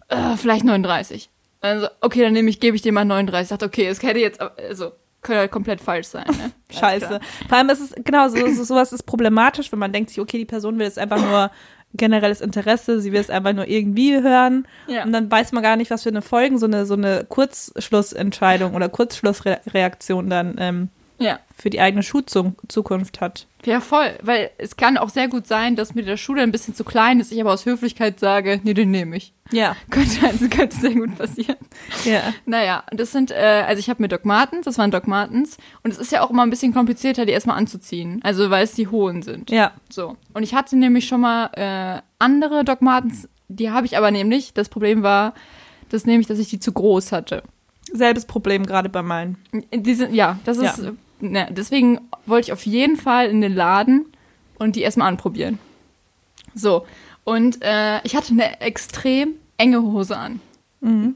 [0.07, 1.29] äh, vielleicht 39.
[1.59, 3.43] Also, okay, dann nehme ich, gebe ich dir mal 39.
[3.45, 4.93] Ich dachte, okay, es hätte jetzt, also,
[5.27, 6.51] könnte halt komplett falsch sein, ne?
[6.79, 7.19] Scheiße.
[7.47, 10.37] Vor allem ist es, genau, so, so, sowas ist problematisch, wenn man denkt sich, okay,
[10.37, 11.51] die Person will jetzt einfach nur
[11.93, 14.67] generelles Interesse, sie will es einfach nur irgendwie hören.
[14.87, 15.03] Ja.
[15.03, 18.73] Und dann weiß man gar nicht, was für eine Folgen so eine, so eine Kurzschlussentscheidung
[18.73, 21.39] oder Kurzschlussreaktion dann ähm, Ja.
[21.55, 23.47] für die eigene Schuhzukunft hat.
[23.65, 24.17] Ja, voll.
[24.21, 27.19] Weil es kann auch sehr gut sein, dass mir der Schuh ein bisschen zu klein
[27.19, 29.33] ist, ich aber aus Höflichkeit sage, nee, den nehme ich.
[29.51, 29.75] Ja.
[29.89, 31.57] Könnte, also könnte sehr gut passieren.
[32.05, 32.33] Ja.
[32.45, 35.57] Naja, und das sind, äh, also ich habe mir Doc Martens, das waren Doc Martens.
[35.83, 38.19] Und es ist ja auch immer ein bisschen komplizierter, die erstmal anzuziehen.
[38.23, 39.49] Also weil es die hohen sind.
[39.49, 39.71] Ja.
[39.89, 40.17] So.
[40.33, 44.53] Und ich hatte nämlich schon mal äh, andere Doc Martens, die habe ich aber nämlich.
[44.53, 45.33] Das Problem war,
[45.89, 47.43] das nämlich, dass ich die zu groß hatte.
[47.91, 49.37] Selbes Problem gerade bei meinen.
[49.73, 50.79] Diese, ja, das ist.
[50.79, 50.91] Ja.
[51.19, 54.05] Ne, deswegen wollte ich auf jeden Fall in den Laden
[54.59, 55.59] und die erstmal anprobieren.
[56.53, 56.85] So.
[57.23, 60.39] Und äh, ich hatte eine extrem enge Hose an.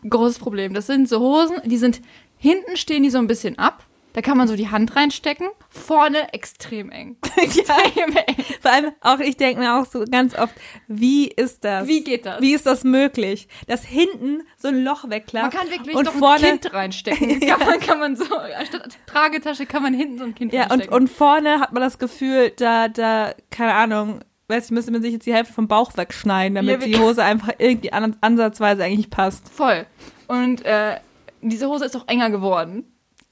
[0.10, 0.74] Großes Problem.
[0.74, 2.02] Das sind so Hosen, die sind
[2.38, 3.86] hinten stehen die so ein bisschen ab.
[4.13, 5.47] Da kann man so die Hand reinstecken.
[5.69, 7.15] Vorne extrem eng.
[7.38, 8.36] Extrem eng.
[8.62, 10.54] Vor allem auch, ich denke mir auch so ganz oft,
[10.88, 11.88] wie ist das?
[11.88, 12.41] Wie geht das?
[12.41, 13.47] Wie ist das möglich?
[13.67, 15.54] Dass hinten so ein Loch wegklappt.
[15.54, 17.39] Man kann wirklich und doch vorne, ein Kind reinstecken.
[17.47, 20.71] Kann, man, kann man so, anstatt Tragetasche kann man hinten so ein Kind Ja, und,
[20.71, 20.93] reinstecken.
[20.95, 24.19] und vorne hat man das Gefühl, da, da, keine Ahnung,
[24.50, 27.24] weiß ich, müsste man sich jetzt die Hälfte vom Bauch wegschneiden, damit Ja, die Hose
[27.24, 29.47] einfach irgendwie an, ansatzweise eigentlich passt.
[29.50, 29.86] Voll.
[30.28, 30.97] Und äh,
[31.41, 32.91] diese Hose ist auch enger geworden.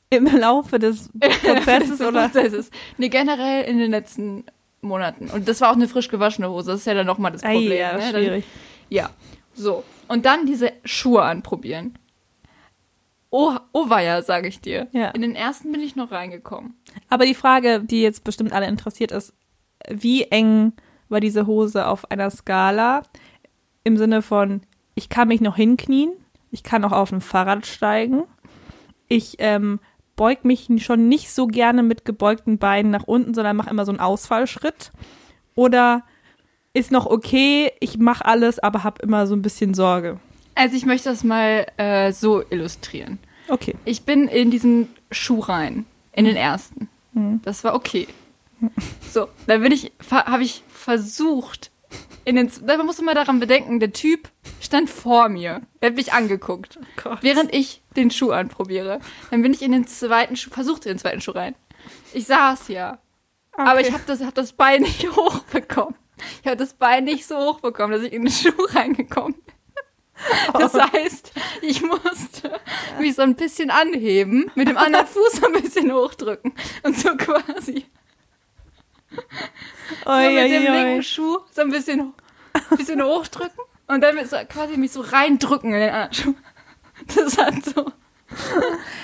[0.10, 2.28] Im Laufe des Prozesses oder?
[2.28, 2.72] Prozesses.
[2.98, 4.46] Nee, generell in den letzten
[4.82, 5.30] Monaten.
[5.30, 6.72] Und das war auch eine frisch gewaschene Hose.
[6.72, 7.78] Das ist ja dann nochmal das Problem.
[7.78, 8.00] ja, ne?
[8.00, 8.46] Dann, schwierig.
[8.90, 9.10] ja,
[9.54, 9.84] so.
[10.08, 11.98] Und dann diese Schuhe anprobieren.
[13.32, 14.88] Oh, oh ja, sage ich dir.
[14.92, 15.10] Ja.
[15.10, 16.74] In den ersten bin ich noch reingekommen.
[17.10, 19.34] Aber die Frage, die jetzt bestimmt alle interessiert ist,
[19.88, 20.74] wie eng
[21.10, 23.04] war diese Hose auf einer Skala
[23.84, 24.62] im Sinne von,
[24.96, 26.12] ich kann mich noch hinknien,
[26.52, 28.24] ich kann auch auf ein Fahrrad steigen,
[29.08, 29.80] ich ähm,
[30.20, 33.94] beug mich schon nicht so gerne mit gebeugten Beinen nach unten, sondern mache immer so
[33.94, 34.92] einen Ausfallschritt.
[35.56, 36.04] Oder
[36.74, 40.20] ist noch okay, ich mache alles, aber habe immer so ein bisschen Sorge.
[40.56, 43.18] Also ich möchte das mal äh, so illustrieren.
[43.48, 43.76] Okay.
[43.86, 46.90] Ich bin in diesen Schuh rein, in den ersten.
[47.14, 47.40] Mhm.
[47.46, 48.06] Das war okay.
[49.10, 51.72] So, dann bin ich, habe ich versucht,
[52.26, 54.30] in den, da musst du mal daran bedenken, der Typ
[54.60, 57.20] stand vor mir, der hat mich angeguckt, Gott.
[57.22, 59.00] während ich den Schuh anprobiere.
[59.32, 61.56] Dann bin ich in den zweiten Schuh, versuchte in den zweiten Schuh rein.
[62.14, 63.00] Ich saß ja,
[63.56, 65.96] aber ich habe das, hab das Bein nicht hochbekommen.
[66.42, 69.54] Ich habe das Bein nicht so hochbekommen, dass ich in den Schuh reingekommen bin.
[70.54, 71.32] Das heißt,
[71.62, 72.60] ich musste
[73.00, 77.16] mich so ein bisschen anheben, mit dem anderen Fuß so ein bisschen hochdrücken und so
[77.16, 77.86] quasi
[79.12, 80.84] so Oi, mit dem oi, oi.
[80.84, 82.14] linken Schuh so ein bisschen,
[82.78, 86.36] bisschen hochdrücken und dann so, quasi mich so reindrücken in den anderen Schuh.
[87.16, 87.86] Das hat so.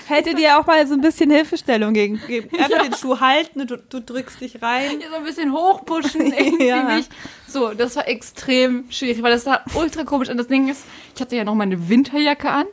[0.08, 2.50] Hätte dir auch mal so ein bisschen Hilfestellung gegeben.
[2.60, 5.00] Einfach den Schuh halten, und du, du drückst dich rein.
[5.00, 6.84] hier so ein bisschen hochpushen irgendwie Ja.
[6.84, 7.10] mich.
[7.48, 10.38] So, das war extrem schwierig, weil das sah ultra komisch an.
[10.38, 10.84] Das Ding ist,
[11.16, 12.66] ich hatte ja noch meine Winterjacke an.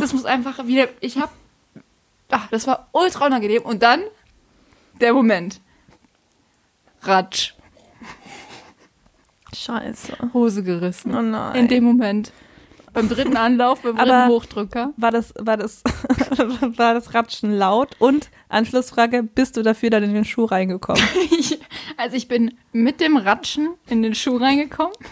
[0.00, 1.32] Das muss einfach wieder, ich hab,
[2.30, 3.62] ach, das war ultra unangenehm.
[3.62, 4.02] Und dann,
[5.00, 5.60] der Moment.
[7.02, 7.54] Ratsch,
[9.54, 10.16] Scheiße.
[10.32, 11.14] Hose gerissen.
[11.14, 11.54] Oh nein.
[11.54, 12.32] In dem Moment.
[12.94, 14.92] Beim dritten Anlauf, beim dritten Aber- Hochdrücker.
[14.96, 15.82] war das, war das,
[16.76, 17.94] war das Ratschen laut?
[17.98, 21.02] Und Anschlussfrage, bist du dafür dann in den Schuh reingekommen?
[21.30, 21.58] Ich,
[21.98, 24.94] also ich bin mit dem Ratschen in den Schuh reingekommen.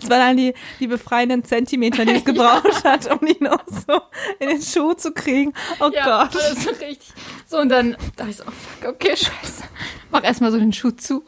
[0.00, 4.00] Das waren dann die, die befreienden Zentimeter, die es gebraucht hat, um ihn noch so
[4.40, 5.52] in den Schuh zu kriegen.
[5.78, 6.34] Oh Ja, Gott.
[6.34, 7.12] das ist so richtig.
[7.46, 9.62] So, und dann dachte ich so, oh fuck, okay, scheiße.
[10.10, 11.22] Mach erstmal so den Schuh zu.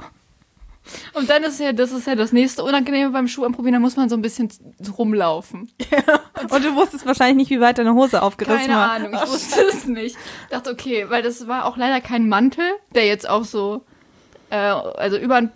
[1.14, 3.96] Und dann ist ja, das ist ja das nächste Unangenehme beim Schuh anprobieren, da muss
[3.96, 4.48] man so ein bisschen
[4.96, 5.70] rumlaufen.
[6.50, 8.90] Und du wusstest wahrscheinlich nicht, wie weit deine Hose aufgerissen Keine war.
[8.92, 10.16] Ahnung, ich wusste es nicht.
[10.50, 13.84] Dachte, okay, weil das war auch leider kein Mantel, der jetzt auch so,
[14.50, 15.50] äh, also über den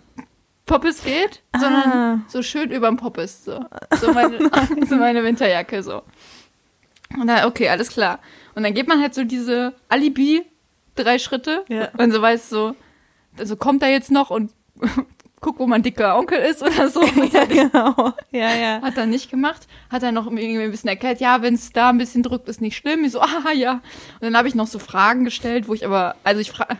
[0.65, 2.19] Poppes geht, sondern Ah.
[2.27, 3.43] so schön über den Poppes.
[3.45, 3.63] So,
[3.99, 4.37] so, meine,
[4.89, 6.01] so meine Winterjacke so.
[7.17, 8.19] Und dann, okay, alles klar.
[8.55, 10.45] Und dann geht man halt so diese Alibi
[10.95, 11.89] drei Schritte Ja.
[11.97, 12.75] und so weiß so,
[13.37, 14.51] also kommt er jetzt noch und
[15.41, 17.01] guck, wo mein dicker Onkel ist oder so.
[17.31, 18.13] Ja, genau.
[18.31, 18.81] Ja, ja.
[18.81, 21.89] hat er nicht gemacht, hat er noch irgendwie ein bisschen erklärt, ja, wenn es da
[21.89, 23.03] ein bisschen drückt, ist nicht schlimm.
[23.03, 23.73] Ich so, ah ja.
[23.73, 23.81] Und
[24.21, 26.77] dann habe ich noch so Fragen gestellt, wo ich aber, also ich frage,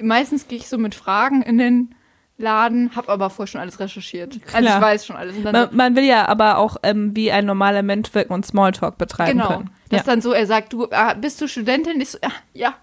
[0.00, 1.94] meistens gehe ich so mit Fragen in den
[2.36, 4.40] Laden, habe aber vorher schon alles recherchiert.
[4.52, 4.76] Also Klar.
[4.76, 5.36] ich weiß schon alles.
[5.38, 9.38] Man, man will ja aber auch ähm, wie ein normaler Mensch wirken und Smalltalk betreiben
[9.38, 9.70] genau, können.
[9.88, 10.06] das Ja.
[10.06, 12.00] dann so, er sagt, du, ah, bist du Studentin?
[12.00, 12.74] Ich so, ja, ja.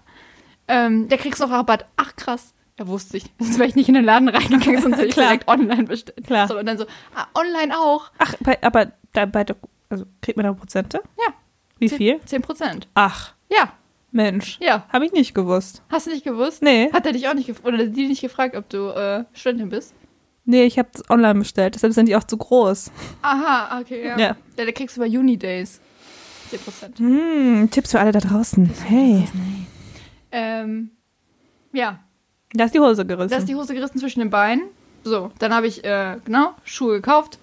[0.68, 1.84] Ähm, der kriegst noch Rabatt.
[1.96, 2.54] Ach krass.
[2.78, 3.24] Ja, wusste ich.
[3.38, 6.26] Sonst wäre ich nicht in den Laden reingegangen, sonst hätte ich direkt online bestellt.
[6.26, 6.48] Klar.
[6.48, 8.10] So, und dann so, ah, online auch.
[8.18, 9.56] Ach, bei, aber da, bei der,
[9.90, 11.00] also kriegt man da Prozente?
[11.18, 11.34] Ja.
[11.78, 12.20] Wie viel?
[12.24, 12.88] 10 Prozent.
[12.94, 13.72] Ach, Ja,
[14.10, 14.58] Mensch.
[14.62, 14.86] ja.
[14.92, 15.82] Habe ich nicht gewusst.
[15.90, 16.62] Hast du nicht gewusst?
[16.62, 16.90] Nee.
[16.92, 19.94] Hat er dich auch nicht gefragt, oder die nicht gefragt, ob du äh, Studentin bist?
[20.44, 22.90] Nee, ich habe es online bestellt, deshalb sind die auch zu groß.
[23.22, 24.18] Aha, okay, ja.
[24.18, 24.36] Ja.
[24.58, 25.80] Ja, da kriegst du bei Unidays
[26.52, 26.98] 10%.
[26.98, 28.70] Hm, Tipps für alle da draußen.
[28.88, 29.28] Hey.
[30.32, 30.90] Ähm,
[31.72, 32.00] ja,
[32.54, 33.30] Da ist die Hose gerissen.
[33.30, 34.64] da ist die Hose gerissen zwischen den Beinen.
[35.04, 37.38] So, dann habe ich, äh, genau, Schuhe gekauft,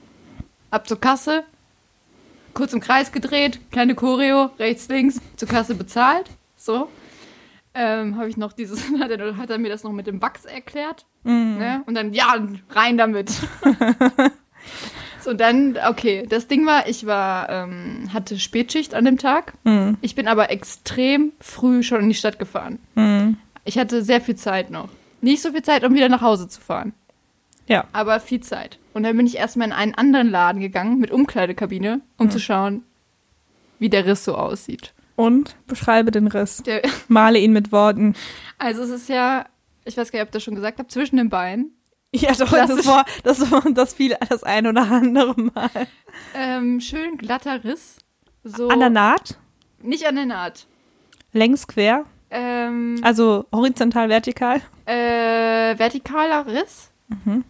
[0.72, 1.44] ab zur Kasse,
[2.54, 6.30] kurz im Kreis gedreht, kleine Choreo, rechts, links, zur Kasse bezahlt.
[6.56, 6.90] So.
[7.74, 10.46] Ähm, habe ich noch dieses, hat er, hat er mir das noch mit dem Wachs
[10.46, 11.06] erklärt.
[11.24, 11.58] Mhm.
[11.58, 11.84] Ne?
[11.86, 12.36] Und dann, ja,
[12.70, 13.30] rein damit.
[15.20, 19.54] so, dann, okay, das Ding war, ich war, ähm, hatte Spätschicht an dem Tag.
[19.66, 19.98] Hm.
[20.02, 22.80] Ich bin aber extrem früh schon in die Stadt gefahren.
[22.96, 23.38] Hm.
[23.66, 24.90] Ich hatte sehr viel Zeit noch.
[25.22, 26.94] Nicht so viel Zeit, um wieder nach Hause zu fahren,
[27.68, 27.86] Ja.
[27.94, 28.80] aber viel Zeit.
[28.94, 32.32] Und dann bin ich erstmal in einen anderen Laden gegangen mit Umkleidekabine, um Hm.
[32.32, 32.84] zu schauen,
[33.80, 34.94] wie der Riss so aussieht.
[35.16, 36.64] Und beschreibe den Riss.
[36.64, 38.16] Der, Male ihn mit Worten.
[38.58, 39.46] also es ist ja,
[39.86, 41.72] ich weiß gar nicht, ob ich das schon gesagt habe, zwischen den Beinen.
[42.12, 42.78] Ja, doch, Klassisch.
[42.78, 45.70] das war, das war das fiel das ein oder andere Mal.
[46.36, 47.98] Ähm, schön glatter Riss.
[48.44, 49.38] So, An der Naht,
[49.84, 50.66] nicht an der Naht.
[51.34, 54.62] längs quer, Ähm, also horizontal, vertikal.
[54.86, 56.92] äh, vertikaler Riss.
[57.08, 57.44] Mhm.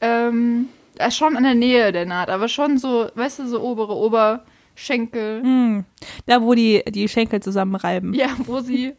[0.00, 3.94] Ähm, äh, schon an der Nähe der Naht, aber schon so, weißt du, so obere
[3.94, 5.42] Oberschenkel.
[5.42, 5.84] Hm.
[6.26, 8.14] Da, wo die, die Schenkel zusammenreiben.
[8.14, 8.94] Ja, wo sie,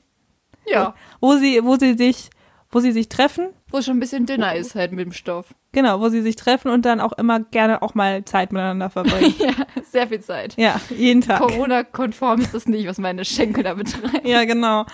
[0.67, 2.29] ja, Wo sie, wo sie sich,
[2.75, 3.47] wo sie sich treffen.
[3.69, 5.55] wo es schon ein bisschen dünner ist halt mit dem Stoff.
[5.71, 9.33] Genau, wo sie sich treffen und dann auch immer gerne auch mal Zeit miteinander verbringen.
[9.39, 9.53] ja,
[9.89, 10.55] sehr viel Zeit.
[10.57, 11.39] ja, jeden Tag.
[11.39, 14.27] Corona-konform ist das nicht, was meine Schenkel da betreiben.
[14.27, 14.85] Ja, genau.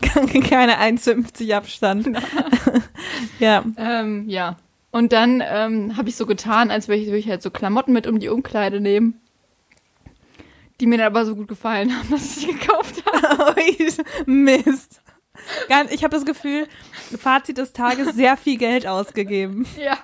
[0.48, 2.08] Keine 1,50 Abstand.
[3.38, 3.64] ja.
[3.76, 4.56] Ähm, ja.
[4.90, 7.92] Und dann ähm, habe ich so getan, als würde ich, würde ich halt so Klamotten
[7.92, 9.20] mit um die Umkleide nehmen,
[10.80, 13.62] die mir dann aber so gut gefallen haben, dass ich sie gekauft habe.
[14.26, 15.02] Mist.
[15.68, 16.66] Ganz, ich habe das Gefühl,
[17.18, 19.66] Fazit des Tages, sehr viel Geld ausgegeben.
[19.78, 19.98] Ja.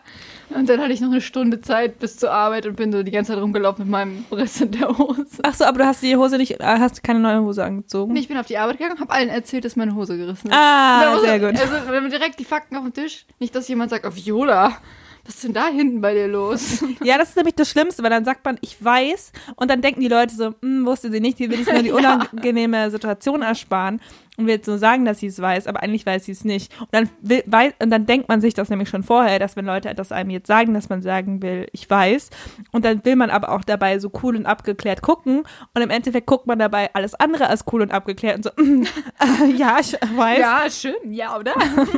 [0.50, 3.10] Und dann hatte ich noch eine Stunde Zeit bis zur Arbeit und bin so die
[3.10, 5.26] ganze Zeit rumgelaufen mit meinem Riss in der Hose.
[5.42, 8.12] Ach so, aber du hast die Hose nicht, äh, hast keine neue Hose angezogen?
[8.12, 10.56] Nee, ich bin auf die Arbeit gegangen, habe allen erzählt, dass meine Hose gerissen ist.
[10.56, 11.58] Ah, sehr gut.
[11.58, 13.26] Also wir haben direkt die Fakten auf dem Tisch.
[13.38, 14.76] Nicht, dass jemand sagt, auf Viola,
[15.24, 16.84] was ist denn da hinten bei dir los?
[17.02, 20.00] Ja, das ist nämlich das Schlimmste, weil dann sagt man, ich weiß, und dann denken
[20.00, 24.00] die Leute so, hm, wusste sie nicht, die will sich nur die unangenehme Situation ersparen
[24.36, 26.72] und will jetzt nur sagen, dass sie es weiß, aber eigentlich weiß sie es nicht.
[26.80, 29.64] Und dann, will, weiß, und dann denkt man sich das nämlich schon vorher, dass wenn
[29.64, 32.30] Leute das einem jetzt sagen, dass man sagen will, ich weiß,
[32.72, 35.44] und dann will man aber auch dabei so cool und abgeklärt gucken
[35.74, 38.82] und im Endeffekt guckt man dabei alles andere als cool und abgeklärt und so, hm,
[38.82, 41.54] äh, ja, ich weiß, ja, schön, ja, oder?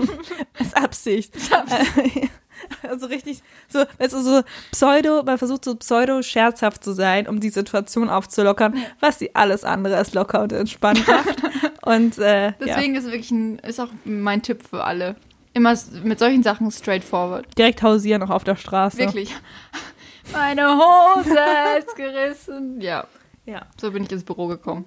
[0.59, 1.35] ist Absicht.
[2.89, 8.09] Also richtig, so, du, so Pseudo, man versucht so pseudo-scherzhaft zu sein, um die Situation
[8.09, 11.43] aufzulockern, was sie alles andere als locker und entspannt macht.
[11.83, 12.55] Und äh, ja.
[12.61, 15.15] Deswegen ist wirklich ein, ist auch mein Tipp für alle.
[15.53, 17.47] Immer mit solchen Sachen straightforward.
[17.57, 18.99] direkt hausieren auch auf der Straße.
[18.99, 19.33] Wirklich.
[20.33, 21.39] Meine Hose
[21.79, 22.81] ist gerissen.
[22.81, 23.07] Ja,
[23.47, 23.63] Ja.
[23.81, 24.85] so bin ich ins Büro gekommen.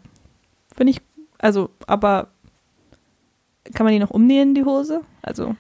[0.76, 1.00] Bin ich,
[1.38, 2.28] also, aber
[3.74, 5.02] kann man die noch umnähen, die Hose?
[5.22, 5.56] Also,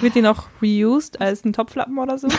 [0.00, 2.28] wird die noch reused als ein Topflappen oder so?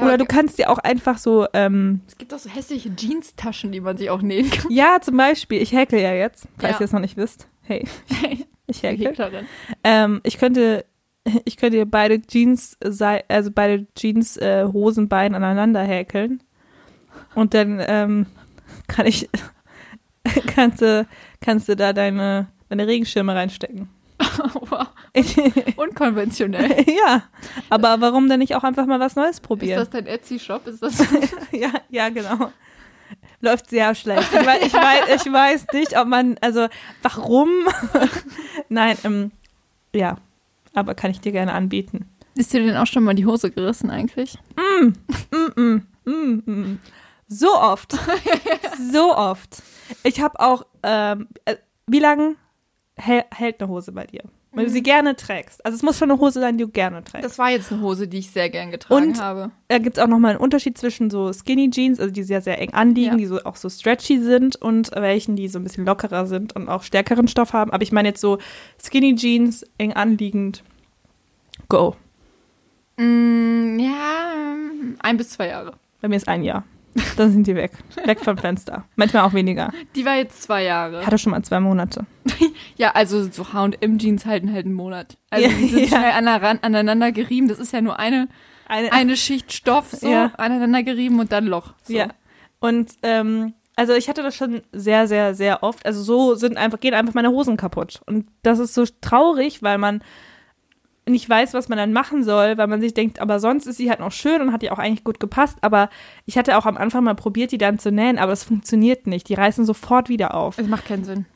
[0.00, 3.80] Oder du kannst die auch einfach so, ähm, es gibt auch so hässliche Jeans-Taschen, die
[3.80, 4.70] man sich auch nähen kann.
[4.72, 6.80] ja, zum Beispiel, ich häkel ja jetzt, falls Ja.
[6.80, 7.46] ihr es noch nicht wisst.
[7.60, 7.86] Hey,
[8.66, 9.14] ich häkel.
[9.84, 10.86] Ähm, ich könnte,
[11.44, 16.42] ich könnte ihr beide Jeans, also beide Jeans äh, Hosenbeine aneinander häkeln.
[17.34, 18.26] Und dann ähm,
[18.88, 19.28] kann ich,
[20.46, 21.06] kannst du,
[21.42, 23.90] kannst du da deine, deine Regenschirme reinstecken.
[24.18, 24.88] Wow.
[25.76, 26.84] Unkonventionell.
[27.06, 27.24] ja,
[27.68, 29.78] aber warum denn nicht auch einfach mal was Neues Ist probieren?
[29.78, 30.66] das dein Etsy-Shop?
[30.66, 30.98] Ist das
[31.52, 32.52] ja, ja, genau.
[33.40, 34.28] Läuft sehr schlecht.
[34.32, 36.68] Ich weiß, ich weiß, ich weiß nicht, ob man, also
[37.02, 37.48] warum?
[38.68, 39.32] Nein, ähm,
[39.94, 40.16] ja,
[40.74, 42.08] aber kann ich dir gerne anbieten.
[42.34, 44.38] Ist dir denn auch schon mal die Hose gerissen eigentlich?
[44.56, 44.92] Mm,
[46.06, 46.78] mm.
[47.28, 47.92] So oft.
[48.90, 49.62] so oft.
[50.04, 52.36] Ich habe auch, ähm, äh, wie lange
[52.96, 54.22] hält eine Hose bei dir?
[54.54, 55.64] Wenn du sie gerne trägst.
[55.64, 57.24] Also es muss schon eine Hose sein, die du gerne trägst.
[57.24, 59.50] Das war jetzt eine Hose, die ich sehr gern getragen Und- habe.
[59.68, 62.60] da gibt es auch nochmal einen Unterschied zwischen so Skinny Jeans, also die sehr, sehr
[62.60, 63.16] eng anliegen, Ja.
[63.16, 66.68] die so auch so stretchy sind und welchen, die so ein bisschen lockerer sind und
[66.68, 67.70] auch stärkeren Stoff haben.
[67.72, 68.36] Aber ich meine jetzt so
[68.78, 70.62] Skinny Jeans, eng anliegend.
[71.70, 71.96] Go.
[72.98, 74.54] Mm, ja,
[74.98, 75.72] ein bis zwei Jahre.
[76.02, 76.64] Bei mir ist ein Jahr.
[77.16, 77.72] Dann sind die weg.
[78.04, 78.84] Weg vom Fenster.
[78.96, 79.72] Manchmal auch weniger.
[79.94, 81.04] Die war jetzt zwei Jahre.
[81.06, 82.06] Hatte schon mal zwei Monate.
[82.76, 85.16] Ja, also so H&M-Jeans halten halt einen Monat.
[85.30, 85.98] Also Ja, die sind ja.
[85.98, 87.48] schnell aneinander gerieben.
[87.48, 88.28] Das ist ja nur eine,
[88.66, 90.32] Eine, eine Schicht Stoff so Ja.
[90.36, 91.74] aneinander gerieben und dann Loch.
[91.82, 91.92] So.
[91.94, 92.08] Ja.
[92.60, 95.86] Und ähm, also ich hatte das schon sehr, sehr, sehr oft.
[95.86, 98.00] Also so sind einfach, gehen einfach meine Hosen kaputt.
[98.06, 100.02] Und das ist so traurig, weil man
[101.06, 103.90] nicht weiß, was man dann machen soll, weil man sich denkt, aber sonst ist sie
[103.90, 105.58] halt noch schön und hat ja auch eigentlich gut gepasst.
[105.62, 105.90] Aber
[106.26, 109.28] ich hatte auch am Anfang mal probiert, die dann zu nähen, aber es funktioniert nicht.
[109.28, 110.58] Die reißen sofort wieder auf.
[110.58, 111.26] Es macht keinen Sinn.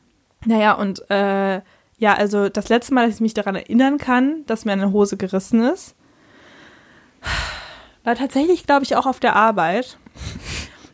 [0.44, 1.60] Naja, und äh,
[1.98, 5.16] ja, also das letzte Mal, dass ich mich daran erinnern kann, dass mir eine Hose
[5.16, 5.96] gerissen ist,
[8.04, 9.98] war tatsächlich, glaube ich, auch auf der Arbeit.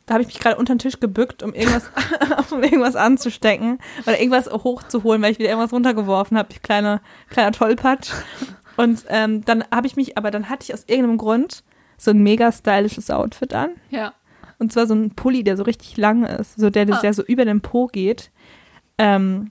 [0.07, 1.91] Da habe ich mich gerade unter den Tisch gebückt, um irgendwas,
[2.51, 6.49] um irgendwas anzustecken oder irgendwas hochzuholen, weil ich wieder irgendwas runtergeworfen habe.
[6.63, 8.13] Kleiner, kleiner Tollpatsch.
[8.77, 11.65] Und ähm, dann habe ich mich, aber dann hatte ich aus irgendeinem Grund
[11.99, 13.71] so ein mega stylisches Outfit an.
[13.91, 14.13] Ja.
[14.59, 17.01] Und zwar so ein Pulli, der so richtig lang ist, so der, Ah.
[17.01, 18.31] der so über den Po geht.
[18.99, 19.51] Ähm,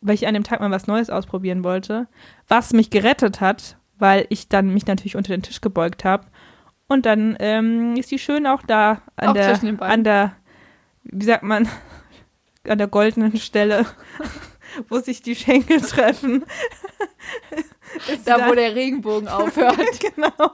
[0.00, 2.08] weil ich an dem Tag mal was Neues ausprobieren wollte.
[2.48, 6.26] Was mich gerettet hat, weil ich dann mich natürlich unter den Tisch gebeugt habe.
[6.88, 10.32] Und dann ähm, ist die schön auch da an Auch der, an der,
[11.04, 11.68] wie sagt man,
[12.66, 13.84] an der goldenen Stelle,
[14.88, 16.44] wo sich die Schenkel treffen.
[18.12, 19.78] Ist Da, wo der Regenbogen aufhört.
[20.00, 20.50] genau.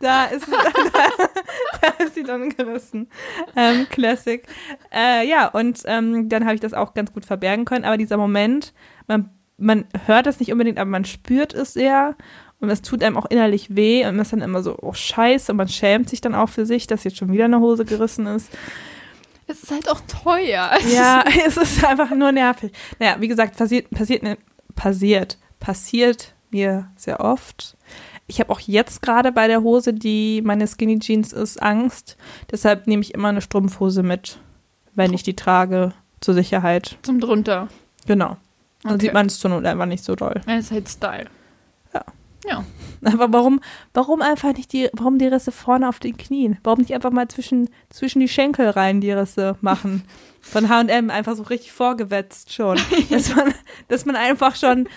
[0.00, 0.58] Da ist, da,
[1.82, 3.08] da ist sie dann gerissen.
[3.56, 4.44] Ähm, Classic.
[4.94, 7.84] Äh, ja, und ähm, dann habe ich das auch ganz gut verbergen können.
[7.84, 8.72] Aber dieser Moment,
[9.08, 12.14] man, man hört es nicht unbedingt, aber man spürt es sehr.
[12.60, 14.04] Und es tut einem auch innerlich weh.
[14.04, 15.52] Und man ist dann immer so, oh Scheiße.
[15.52, 18.26] Und man schämt sich dann auch für sich, dass jetzt schon wieder eine Hose gerissen
[18.26, 18.50] ist.
[19.48, 20.70] Es ist halt auch teuer.
[20.92, 22.70] Ja, es ist einfach nur nervig.
[23.00, 24.38] Naja, wie gesagt, passiert, passiert, mir-
[24.76, 27.76] passiert, passiert mir sehr oft.
[28.26, 32.16] Ich habe auch jetzt gerade bei der Hose, die meine Skinny Jeans ist, Angst.
[32.50, 34.38] Deshalb nehme ich immer eine Strumpfhose mit,
[34.94, 36.98] wenn ich die trage, zur Sicherheit.
[37.02, 37.68] Zum drunter.
[38.06, 38.36] Genau.
[38.82, 39.06] Dann Okay.
[39.06, 40.40] sieht man es zur Not einfach nicht so doll.
[40.46, 41.26] Das ist halt Style.
[41.94, 42.04] Ja.
[42.48, 42.64] Ja.
[43.04, 43.60] Aber warum,
[43.94, 46.58] warum einfach nicht die, warum die Risse vorne auf den Knien?
[46.64, 50.04] Warum nicht einfach mal zwischen, zwischen die Schenkel rein die Risse machen?
[50.50, 52.78] Von H&M einfach so richtig vorgewetzt schon.
[53.10, 53.54] dass, man,
[53.88, 54.88] dass man einfach schon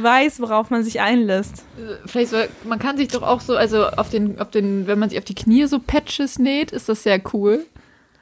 [0.00, 1.64] weiß, worauf man sich einlässt.
[2.06, 5.08] Vielleicht soll, man kann sich doch auch so, also auf den, auf den, wenn man
[5.08, 7.64] sich auf die Knie so Patches näht, ist das sehr cool.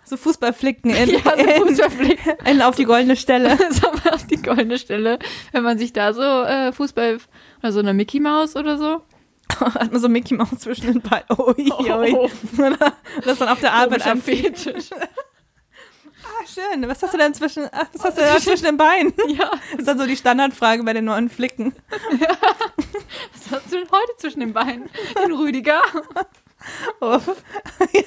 [0.04, 2.18] So Fußballflicken in, Ja, so in, Fußballflick.
[2.44, 3.58] in, auf die goldene Stelle.
[3.70, 5.18] so auf die goldene Stelle,
[5.52, 7.18] wenn man sich da so äh, Fußball
[7.60, 9.02] oder so eine Mickey Maus oder so.
[9.60, 11.24] Hat man so Mickey Mouse zwischen den Beinen.
[11.38, 12.12] Ui, ui.
[12.14, 12.28] Oh.
[13.24, 14.58] Das dann auf der Arbeit anzieht.
[14.58, 14.90] Fetisch.
[16.46, 16.88] Ah, schön.
[16.88, 19.12] Was hast du denn zwischen, ah, was hast du da zwischen den Beinen?
[19.28, 21.74] Ja, Das ist dann so die Standardfrage bei den neuen Flicken.
[22.10, 24.88] was hast du denn heute zwischen den Beinen?
[25.22, 25.80] Den Rüdiger.
[27.00, 27.20] Oh.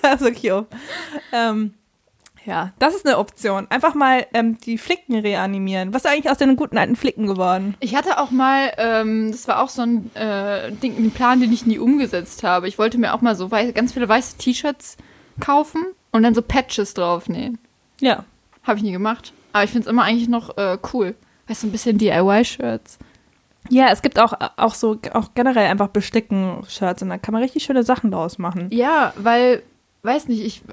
[0.04, 0.68] ja, so cute.
[1.32, 1.76] Ähm,
[2.44, 3.68] ja, das ist eine Option.
[3.70, 5.94] Einfach mal ähm, die Flicken reanimieren.
[5.94, 7.76] Was ist eigentlich aus den guten alten Flicken geworden?
[7.80, 11.54] Ich hatte auch mal, ähm, das war auch so ein äh, Ding, ein Plan, den
[11.54, 12.68] ich nie umgesetzt habe.
[12.68, 14.98] Ich wollte mir auch mal so wei ganz viele weiße T-Shirts
[15.40, 17.60] kaufen und dann so Patches draufnähen.
[18.00, 18.26] Ja.
[18.64, 19.34] Habe ich nie gemacht.
[19.54, 21.16] Aber ich finde es immer eigentlich noch äh, cool.
[21.48, 23.00] Weißt du, ein bisschen DIY-Shirts.
[23.70, 27.64] Ja, es gibt auch, auch so, auch generell einfach Besticken-Shirts und da kann man richtig
[27.64, 28.68] schöne Sachen draus machen.
[28.72, 29.64] Ja, weil,
[30.04, 30.64] weiß nicht, ich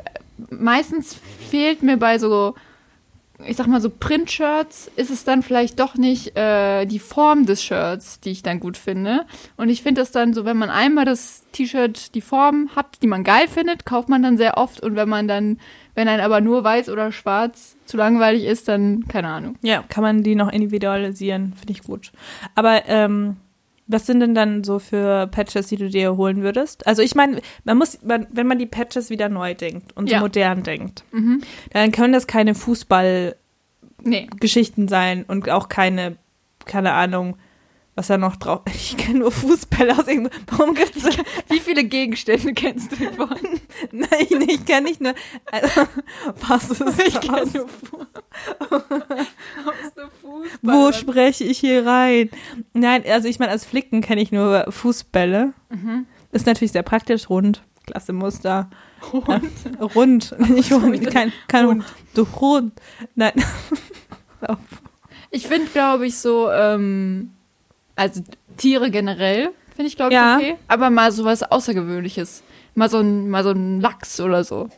[0.50, 1.16] meistens
[1.50, 2.54] fehlt mir bei so,
[3.44, 7.62] ich sag mal so Print-Shirts, ist es dann vielleicht doch nicht äh, die Form des
[7.62, 9.26] Shirts, die ich dann gut finde.
[9.56, 13.06] Und ich finde das dann so, wenn man einmal das T-Shirt die Form hat, die
[13.06, 14.82] man geil findet, kauft man dann sehr oft.
[14.82, 15.58] Und wenn man dann,
[15.96, 19.56] wenn ein aber nur weiß oder schwarz zu langweilig ist, dann keine Ahnung.
[19.62, 22.12] Ja, kann man die noch individualisieren, finde ich gut.
[22.54, 23.36] Aber ähm,
[23.88, 26.86] was sind denn dann so für Patches, die du dir holen würdest?
[26.86, 30.14] Also ich meine, man muss, man, wenn man die Patches wieder neu denkt und so
[30.14, 30.20] Ja.
[30.20, 31.40] modern denkt, Mhm.
[31.72, 34.88] dann können das keine Fußballgeschichten Nee.
[34.90, 36.16] sein und auch keine,
[36.64, 37.36] keine Ahnung,
[37.96, 38.60] was da noch drauf.
[38.72, 40.30] Ich kenne nur Fußbälle aus irgendwo.
[40.46, 41.04] Warum gibt's
[41.48, 43.36] Wie viele Gegenstände kennst du davon?
[43.90, 45.14] Nein, ich kenne nicht nur.
[45.50, 45.82] Also,
[46.48, 47.20] was ist Ich das?
[47.26, 47.96] kenn nur Fu-
[48.70, 50.58] aus der Fußball.
[50.62, 52.30] Wo spreche ich hier rein?
[52.74, 55.52] Nein, also ich meine, als Flicken kenne ich nur Fußbälle.
[55.70, 56.06] Mhm.
[56.32, 57.62] Ist natürlich sehr praktisch, rund.
[57.86, 58.68] Klasse Muster.
[59.94, 60.96] Rund, nicht so, ich rund.
[60.96, 61.84] dachte, Kein, kein Hund.
[62.14, 62.72] Du Hund.
[63.14, 63.32] Nein.
[65.30, 67.32] Ich finde, glaube ich, so, ähm,
[67.96, 68.22] also
[68.56, 70.36] Tiere generell finde ich, glaube ich, Ja.
[70.36, 70.56] okay.
[70.68, 72.42] Aber mal so was Außergewöhnliches.
[72.74, 74.68] Mal so ein, mal so ein Lachs oder so.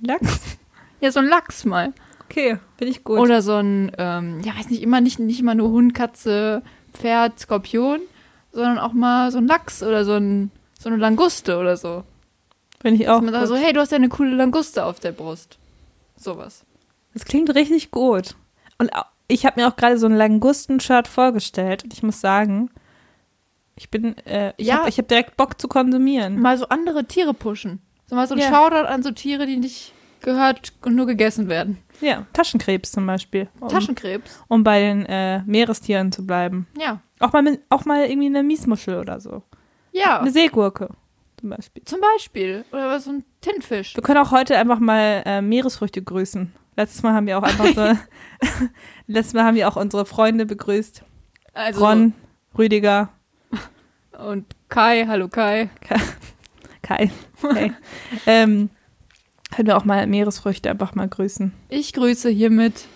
[0.00, 0.40] Lachs.
[1.00, 1.92] Ja, so ein Lachs mal.
[2.24, 3.20] Okay, finde ich gut.
[3.20, 6.60] Oder so ein, ähm, ja, weiß nicht, immer nicht, nicht immer nur Hund, Katze,
[6.92, 8.00] Pferd, Skorpion,
[8.50, 12.02] sondern auch mal so ein Lachs oder so ein, so eine Languste oder so.
[12.82, 13.14] finde ich auch.
[13.20, 15.56] Dass man sagt so, hey, du hast ja eine coole Languste auf der Brust.
[16.16, 16.64] Sowas.
[17.14, 18.34] Das klingt richtig gut.
[18.78, 21.84] Und au- ich habe mir auch gerade so ein Langusten-Shirt vorgestellt.
[21.84, 22.70] Und ich muss sagen,
[23.76, 24.78] ich bin, äh, ich Ja.
[24.78, 26.40] habe hab direkt Bock zu konsumieren.
[26.40, 27.80] Mal so andere Tiere pushen.
[28.06, 28.48] So mal so ein Ja.
[28.48, 31.78] Shoutout an so Tiere, die nicht gehört und nur gegessen werden.
[32.00, 33.48] Ja, Taschenkrebs zum Beispiel.
[33.60, 34.42] Um, Taschenkrebs.
[34.48, 36.66] um bei den äh, Meerestieren zu bleiben.
[36.80, 37.00] Ja.
[37.20, 39.42] Auch mal, mit, auch mal irgendwie eine Miesmuschel oder so.
[39.92, 40.20] Ja.
[40.20, 40.90] Eine Seegurke
[41.40, 41.84] zum Beispiel.
[41.84, 42.64] Zum Beispiel.
[42.72, 43.94] Oder so ein Tintenfisch.
[43.94, 46.52] Wir können auch heute einfach mal äh, Meeresfrüchte grüßen.
[46.78, 47.98] Letztes Mal haben wir auch einfach so,
[49.08, 51.02] letztes Mal haben wir auch unsere Freunde begrüßt.
[51.52, 52.14] Also, Ron,
[52.56, 53.08] Rüdiger,
[54.16, 55.70] Und Kai, hallo Kai.
[56.82, 57.10] Kai.
[57.42, 57.72] Hey.
[58.26, 58.70] ähm,
[59.50, 61.52] können wir auch mal Meeresfrüchte einfach mal grüßen.
[61.68, 62.86] Ich grüße hiermit,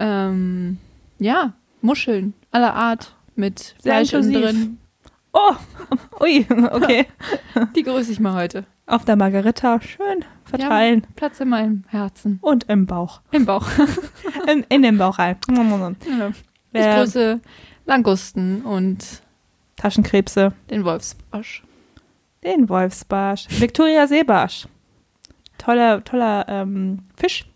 [0.00, 0.78] ähm,
[1.20, 4.40] ja, Muscheln aller Art mit Sehr Fleisch inklusiv.
[4.40, 4.78] drin.
[5.32, 5.54] Oh,
[6.20, 7.06] ui, okay.
[7.74, 8.64] Die grüße ich mal heute.
[8.86, 11.00] auf der Margarita schön verteilen.
[11.00, 12.38] Ja, Platz in meinem Herzen.
[12.42, 13.22] Und im Bauch.
[13.30, 13.66] Im Bauch.
[14.50, 15.36] In, in den Bauch rein.
[15.48, 17.40] Ich Äh, grüße
[17.86, 19.22] Langusten und
[19.76, 20.52] Taschenkrebse.
[20.70, 21.62] den Wolfsbarsch.
[22.44, 23.46] Den Wolfsbarsch.
[23.60, 24.66] Victoria Seebarsch.
[25.58, 27.46] Toller, toller ähm, Fisch.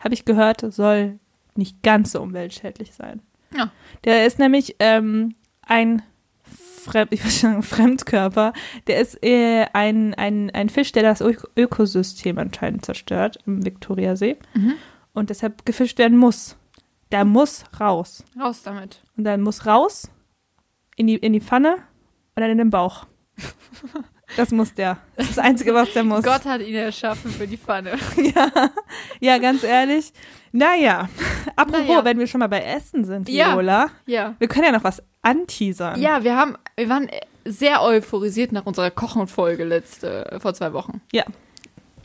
[0.00, 1.18] Habe ich gehört, soll
[1.56, 3.20] nicht ganz so umweltschädlich sein.
[3.56, 3.70] Ja.
[4.04, 6.02] Der ist nämlich ähm, ein
[6.86, 8.52] Fremd, ich würde sagen Fremdkörper.
[8.86, 14.36] Der ist äh, ein, ein, ein Fisch, der das Ö Ökosystem anscheinend zerstört im Viktoriasee
[14.54, 14.74] Mhm.
[15.12, 16.56] und deshalb gefischt werden muss.
[17.12, 18.24] Der muss raus.
[18.40, 19.02] Raus damit.
[19.16, 20.10] Und dann muss raus
[20.96, 21.74] in die, in die Pfanne
[22.34, 23.06] und dann in den Bauch.
[24.36, 24.98] Das muss der.
[25.14, 26.24] Das ist das Einzige, was der muss.
[26.24, 27.92] Gott hat ihn erschaffen für die Pfanne.
[28.34, 28.50] Ja,
[29.20, 30.12] ja, ganz ehrlich.
[30.52, 31.08] Naja,
[31.54, 32.04] apropos, Naja.
[32.04, 33.52] wenn wir schon mal bei Essen sind, Ja.
[33.54, 34.34] Viola, Ja.
[34.38, 36.00] wir können ja noch was anteasern.
[36.00, 37.08] Ja, wir haben, wir waren
[37.44, 41.00] sehr euphorisiert nach unserer Kochenfolge letzte, vor zwei Wochen.
[41.12, 41.24] Ja.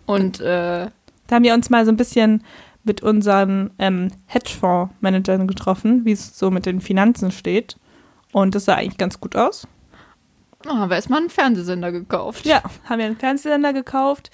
[0.05, 0.87] Und äh,
[1.27, 2.43] Da haben wir uns mal so ein bisschen
[2.83, 7.77] mit unseren ähm, Hedgefonds-Managern getroffen, wie es so mit den Finanzen steht.
[8.31, 9.67] Und das sah eigentlich ganz gut aus.
[10.67, 12.45] oh, haben wir erstmal einen Fernsehsender gekauft.
[12.45, 14.31] Ja, haben wir einen Fernsehsender gekauft,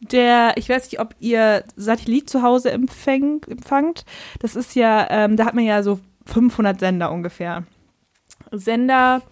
[0.00, 4.04] der, ich weiß nicht, ob ihr Satellit zu Hause empfängt, empfangt.
[4.38, 7.64] Das ist ja, ähm, da hat man ja so 500 Sender ungefähr.
[8.52, 9.22] Sender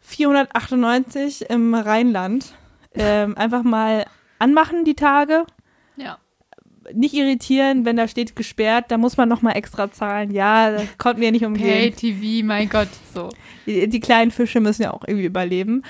[0.00, 2.54] 498 im Rheinland.
[2.94, 4.06] Ähm, einfach mal
[4.38, 5.44] anmachen die Tage.
[5.96, 6.18] Ja.
[6.92, 10.32] Nicht irritieren, wenn da steht gesperrt, da muss man nochmal extra zahlen.
[10.32, 11.92] Ja, das konnten wir nicht umgehen.
[11.94, 13.28] Pay-TV, mein Gott, so.
[13.66, 15.84] Die, die kleinen Fische müssen ja auch irgendwie überleben.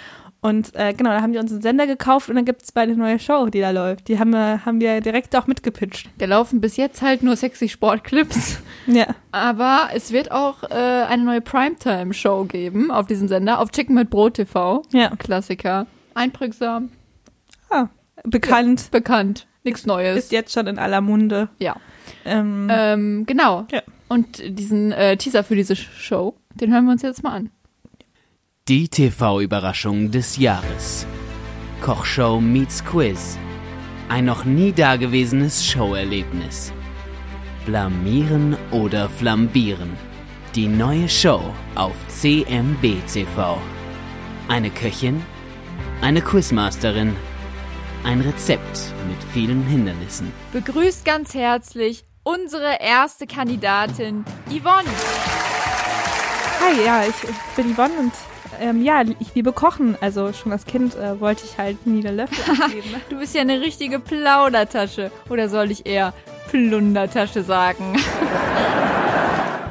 [0.45, 2.89] Und äh, genau, da haben die uns einen Sender gekauft und dann gibt es bald
[2.91, 4.09] eine neue Show, die da läuft.
[4.09, 6.11] Die haben wir, haben wir direkt auch mitgepitcht.
[6.19, 8.59] Da laufen bis jetzt halt nur sexy Sportclips.
[8.89, 9.07] Ja.
[9.31, 14.11] Aber es wird auch äh, eine neue Primetime-Show geben auf diesem Sender, auf Chicken mit
[14.11, 14.83] Brot TV.
[14.93, 15.15] Ja.
[15.15, 15.87] Klassiker.
[16.15, 16.91] Einprägsam,
[17.71, 17.87] Ah,
[18.25, 18.91] bekannt.
[18.91, 20.19] bekannt, nichts Neues.
[20.19, 21.49] Ist jetzt schon in aller Munde.
[21.61, 21.77] ja.
[22.25, 23.67] Ähm, Ähm, genau.
[23.71, 23.83] Ja.
[24.09, 27.51] Und diesen äh, Teaser für diese Show, den hören wir uns jetzt mal an.
[28.69, 31.05] Die TV-Überraschung des Jahres.
[31.81, 33.37] Kochshow meets Quiz.
[34.09, 36.73] Ein noch nie dagewesenes Showerlebnis.
[37.67, 39.97] Blamieren oder flambieren.
[40.55, 41.43] Die neue Show
[41.75, 43.59] auf CMB TV.
[44.47, 45.21] Eine Köchin,
[46.01, 47.17] eine Quizmasterin,
[48.05, 50.33] ein Rezept mit vielen Hindernissen.
[50.53, 54.89] Begrüßt ganz herzlich unsere erste Kandidatin, Yvonne.
[56.61, 58.13] hi, ja, ich, ich bin Yvonne und
[58.61, 59.97] ähm, ja, ich liebe Kochen.
[60.01, 62.95] Also schon als Kind äh, wollte ich halt nie den Löffel abgeben.
[63.09, 65.11] Du bist ja eine richtige Plaudertasche.
[65.29, 66.13] Oder soll ich eher
[66.51, 67.97] Plundertasche sagen?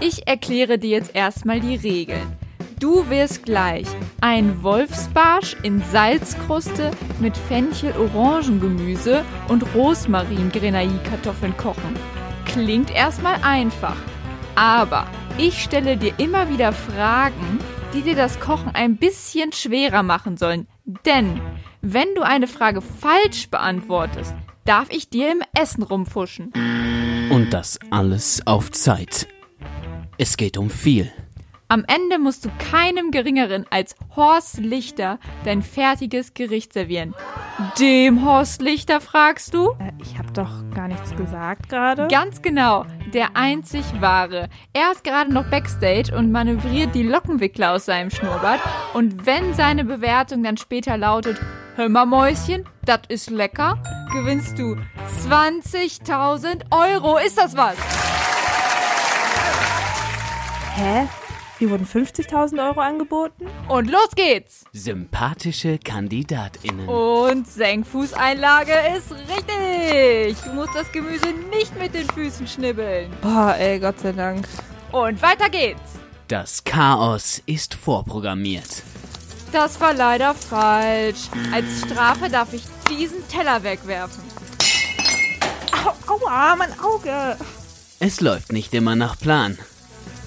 [0.04, 2.36] Ich erkläre dir jetzt erstmal die Regeln.
[2.80, 3.86] Du wirst gleich
[4.20, 11.96] ein Wolfsbarsch in Salzkruste mit Fenchel-Orangengemüse und Rosmarin-Grenaille-Kartoffeln kochen.
[12.46, 13.96] Klingt erstmal einfach,
[14.56, 15.06] aber
[15.38, 17.60] ich stelle dir immer wieder Fragen,
[17.94, 20.68] die dir das Kochen ein bisschen schwerer machen sollen.
[21.06, 21.42] Denn
[21.82, 24.34] wenn du eine Frage falsch beantwortest,
[24.66, 26.52] darf ich dir im Essen rumfuschen.
[27.30, 29.28] Und das alles auf Zeit.
[30.18, 31.12] Es geht um viel.
[31.72, 37.16] Am Ende musst du keinem Geringeren als Horst Lichter dein fertiges Gericht servieren.
[37.80, 39.70] Dem Horst Lichter fragst du?
[39.80, 42.10] äh, ich habe doch gar nichts gesagt gerade.
[42.10, 44.50] Ganz genau, der einzig wahre.
[44.74, 48.60] Er ist gerade noch backstage und manövriert die Lockenwickler aus seinem Schnurrbart.
[48.94, 51.40] Und wenn seine Bewertung dann später lautet,
[51.78, 54.76] hör mal Mäuschen, das ist lecker, gewinnst du
[55.26, 57.18] 20.000 Euro.
[57.18, 57.78] Ist das was?
[60.76, 61.08] Hä?
[61.62, 63.46] Hier wurden 50.000 Euro angeboten?
[63.70, 64.64] Und los geht's!
[64.74, 66.90] Sympathische KandidatInnen.
[66.90, 70.44] Und Senkfußeinlage ist richtig.
[70.44, 73.12] Du musst das Gemüse nicht mit den Füßen schnibbeln.
[73.22, 74.48] Boah, ey, Gott sei Dank.
[74.92, 76.00] Und weiter geht's.
[76.28, 78.82] Das Chaos ist vorprogrammiert.
[79.52, 81.30] Das war leider falsch.
[81.54, 84.24] Als Strafe darf ich diesen Teller wegwerfen.
[85.86, 87.38] Au, aua, mein Auge.
[88.00, 89.60] Es läuft nicht immer nach Plan.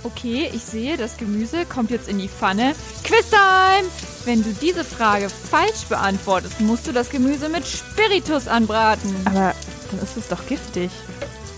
[0.05, 2.75] Okay, ich sehe, das Gemüse kommt jetzt in die Pfanne.
[3.03, 3.89] Quiztime!
[4.27, 9.15] Wenn du diese Frage falsch beantwortest, musst du das Gemüse mit Spiritus anbraten.
[9.25, 9.55] Aber
[9.91, 10.91] dann ist es doch giftig.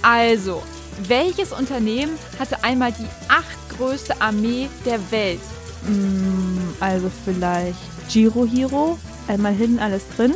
[0.03, 0.63] Also,
[1.09, 5.41] welches Unternehmen hatte einmal die achtgrößte Armee der Welt?
[5.83, 7.77] Mm, also vielleicht
[8.09, 8.97] Giro Hero?
[9.27, 10.35] Einmal hin, alles drin?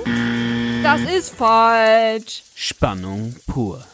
[0.83, 2.43] Das ist falsch.
[2.57, 3.85] Spannung pur.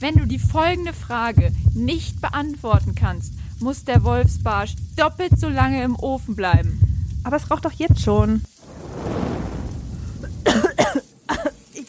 [0.00, 5.94] Wenn du die folgende Frage nicht beantworten kannst, muss der Wolfsbarsch doppelt so lange im
[5.94, 6.80] Ofen bleiben.
[7.22, 8.40] Aber es raucht doch jetzt schon.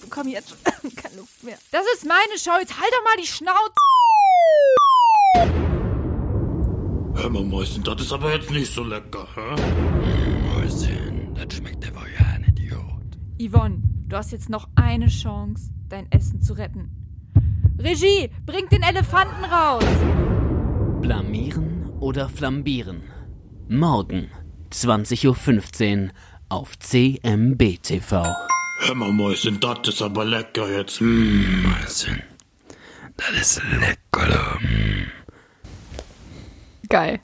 [0.10, 0.58] komm jetzt.
[0.96, 1.58] Keine Luft mehr.
[1.72, 2.60] Das ist meine Show.
[2.60, 3.74] Jetzt halt doch mal die Schnauze.
[7.16, 9.56] Hör mal, Mäuschen, das ist aber jetzt nicht so lecker, hä?
[10.54, 12.82] Mäuschen, das schmeckt aber ja ein Idiot.
[13.40, 17.01] Yvonne, du hast jetzt noch eine Chance, dein Essen zu retten.
[17.80, 19.84] Regie, bringt den Elefanten raus.
[21.02, 23.04] Blamieren oder flambieren?
[23.68, 24.30] Morgen,
[24.72, 26.12] 20.15 Uhr
[26.50, 28.24] auf CMB TV.
[28.80, 31.02] Hör mal, Mäuschen, das ist aber lecker jetzt.
[31.02, 32.22] Mäuschen,
[33.18, 34.60] das ist lecker.
[36.90, 37.20] Geil.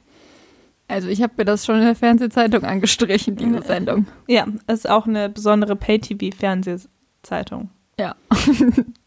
[0.88, 4.08] Also ich habe mir das schon in der Fernsehzeitung angestrichen, diese Sendung.
[4.28, 7.70] Ja, es ist auch eine besondere Pay-TV-Fernsehzeitung.
[8.00, 8.16] Ja.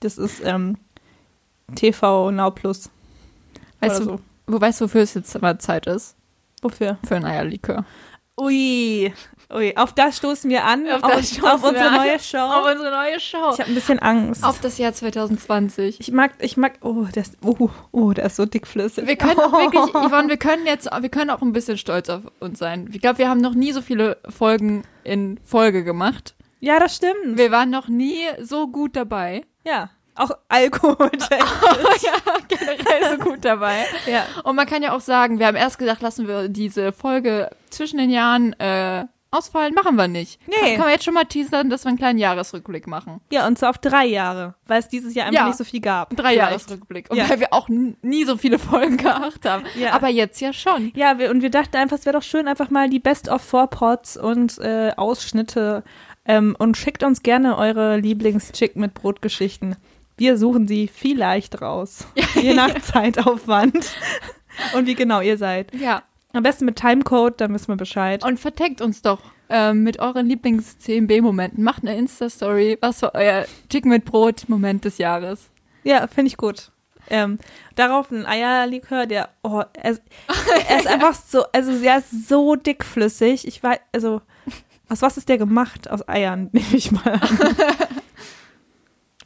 [0.00, 0.76] Das ist ähm,
[1.74, 2.90] TV Now Plus.
[3.80, 6.16] Weißt du, wo weißt du, wofür es jetzt mal Zeit ist?
[6.62, 6.98] Wofür?
[7.06, 7.84] Für ein Eierlikör.
[8.38, 9.12] Ui,
[9.52, 10.88] ui, auf das stoßen wir an.
[10.88, 11.94] Auf Auf, das auf, unsere an.
[12.06, 12.38] neue Show.
[12.38, 13.50] Auf unsere neue Show.
[13.52, 14.44] ich habe ein bisschen Angst.
[14.44, 16.00] Auf das Jahr 2020.
[16.00, 19.06] ich mag, ich mag, oh, der ist, oh, oh, der ist so dickflüssig.
[19.06, 22.22] Wir können auch wirklich, Yvonne, wir können jetzt, wir können auch ein bisschen stolz auf
[22.40, 22.88] uns sein.
[22.92, 26.34] Ich glaube, wir haben noch nie so viele Folgen in Folge gemacht.
[26.60, 27.36] Ja, das stimmt.
[27.36, 29.44] Wir waren noch nie so gut dabei.
[29.64, 29.90] ja,
[30.20, 31.10] auch Alkohol.
[31.30, 32.12] ja,
[32.48, 33.84] generell so gut dabei.
[34.06, 34.24] ja.
[34.44, 37.98] Und man kann ja auch sagen, wir haben erst gedacht, lassen wir diese Folge zwischen
[37.98, 39.74] den Jahren äh, ausfallen.
[39.74, 40.40] Machen wir nicht.
[40.48, 40.54] Nee.
[40.56, 43.20] Kann, kann man jetzt schon mal teasern, dass wir einen kleinen Jahresrückblick machen.
[43.30, 45.46] ja, und zwar auf drei Jahre, weil es dieses Jahr einfach Ja.
[45.46, 46.16] nicht so viel gab.
[46.16, 46.34] Drei.
[46.34, 47.10] Jahresrückblick.
[47.10, 47.28] Und Ja.
[47.28, 49.64] weil wir auch nie so viele Folgen gemacht haben.
[49.78, 49.92] Ja.
[49.92, 50.90] Aber jetzt ja schon.
[50.96, 53.42] Ja, wir, und wir dachten einfach, es wäre doch schön, einfach mal die Best of
[53.42, 55.84] Four Pots und äh, Ausschnitte
[56.26, 59.76] ähm, und schickt uns gerne eure Lieblings-Chick mit Brotgeschichten.
[60.20, 62.06] Wir suchen sie vielleicht raus.
[62.34, 63.90] Je nach Zeitaufwand.
[64.74, 65.72] Und wie genau ihr seid.
[65.74, 66.02] Ja.
[66.34, 68.22] Am besten mit Timecode, dann wissen wir Bescheid.
[68.22, 71.64] Und verteckt uns doch ähm, mit euren Lieblings-CMB-Momenten.
[71.64, 72.76] Macht eine Insta-Story.
[72.82, 75.48] Was war euer Chicken mit Brot-Moment des Jahres?
[75.84, 76.70] Ja, finde ich gut.
[77.08, 77.38] Ähm,
[77.74, 80.02] darauf ein Eierlikör, der, oh, er, ist-
[80.68, 83.48] er ist einfach so, also er ist so dickflüssig.
[83.48, 84.20] Ich weiß, also,
[84.90, 85.88] aus was ist der gemacht?
[85.90, 87.38] Aus Eiern, nehme ich mal an.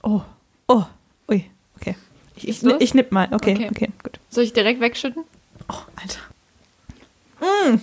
[0.04, 0.20] Oh,
[0.68, 0.84] oh,
[1.28, 1.96] ui, okay.
[2.36, 3.68] Ich, ich, ich nipp mal, okay, Okay.
[3.70, 4.18] okay, gut.
[4.30, 5.24] Soll ich direkt wegschütten?
[5.68, 6.20] Oh, Alter.
[7.40, 7.80] Mm.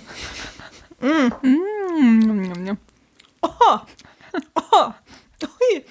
[3.42, 3.80] Oh,
[4.72, 4.92] oh,
[5.44, 5.86] ui.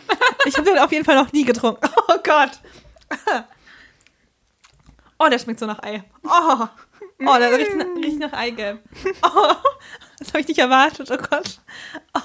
[0.46, 1.88] Ich habe den auf jeden Fall noch nie getrunken.
[2.08, 2.60] Oh Gott.
[5.18, 6.02] Oh, der schmeckt so nach Ei.
[6.24, 6.66] Oh,
[7.26, 8.80] oh der riecht, na- riecht nach Eigelb.
[9.22, 9.54] Oh,
[10.18, 11.10] das habe ich nicht erwartet.
[11.10, 11.60] Oh Gott.
[12.14, 12.20] Oh.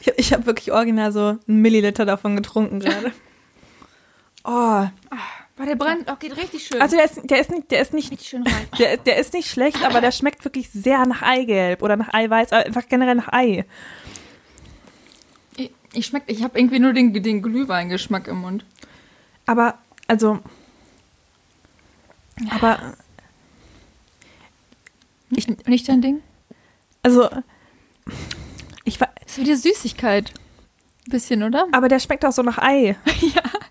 [0.00, 3.12] Ich habe ich hab wirklich original so einen Milliliter davon getrunken gerade.
[4.44, 4.86] Oh,
[5.56, 6.80] Boah, der brennt auch, geht richtig schön.
[6.80, 8.66] also der ist, der ist nicht, der ist nicht, schön rein.
[8.78, 12.52] der, der ist nicht schlecht, aber der schmeckt wirklich sehr nach Eigelb oder nach Eiweiß,
[12.52, 13.66] aber einfach generell nach Ei.
[15.56, 18.64] Ich, ich schmeck, ich habe irgendwie nur den, den Glühweingeschmack im Mund.
[19.44, 19.76] Aber,
[20.06, 20.38] also.
[22.50, 22.94] Aber,
[25.28, 26.22] Nicht, nicht dein Ding?
[27.02, 27.28] also.
[28.84, 30.32] Ich war, Ist wie die Süßigkeit.
[31.06, 31.66] Ein bisschen, oder?
[31.72, 32.96] aber der schmeckt auch so nach Ei.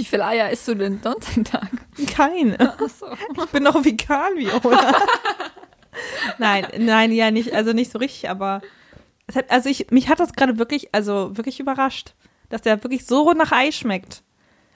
[0.00, 1.68] Wie viele Eier isst du denn sonst am Tag?
[2.16, 2.58] Keine.
[2.58, 3.04] Achso.
[3.12, 4.94] Ich bin doch vegan, Viola.
[6.38, 8.62] nein, nein, ja, nicht, also nicht so richtig, aber.
[9.26, 12.14] Es hat, also ich, mich hat das gerade wirklich, also wirklich überrascht,
[12.48, 14.22] dass der wirklich so nach Ei schmeckt.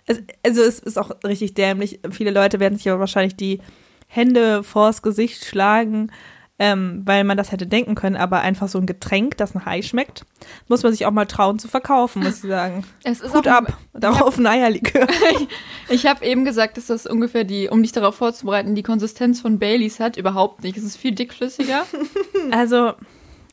[0.05, 2.01] Es, also es ist auch richtig dämlich.
[2.11, 3.63] Viele Leute werden sich aber wahrscheinlich die
[4.07, 6.13] Hände vors Gesicht schlagen,
[6.59, 9.83] ähm, weil man das hätte denken können, aber einfach so ein Getränk, das nach Ei
[9.83, 10.25] schmeckt,
[10.69, 12.85] muss man sich auch mal trauen zu verkaufen, muss ich sagen.
[13.05, 15.07] Es ist Hut ab, darauf ein Eierlikör.
[15.91, 19.59] Ich habe eben gesagt, dass das ungefähr die, um dich darauf vorzubereiten, die Konsistenz von
[19.59, 20.17] Baileys hat.
[20.17, 20.79] Überhaupt nicht.
[20.79, 21.85] Es ist viel dickflüssiger.
[22.51, 22.93] Also,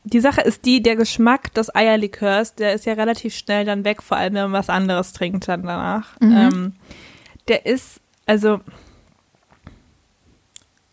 [0.04, 4.02] die Sache ist die, der Geschmack des Eierlikörs, der ist ja relativ schnell dann weg,
[4.02, 6.20] vor allem wenn man was anderes trinkt dann danach.
[6.20, 6.36] Mhm.
[6.36, 6.72] Ähm,
[7.48, 8.60] der ist, also,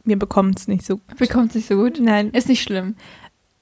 [0.04, 1.00] mir bekommt es nicht so.
[1.18, 2.00] Bekommt nicht so gut.
[2.00, 2.95] Nein, Ist nicht schlimm.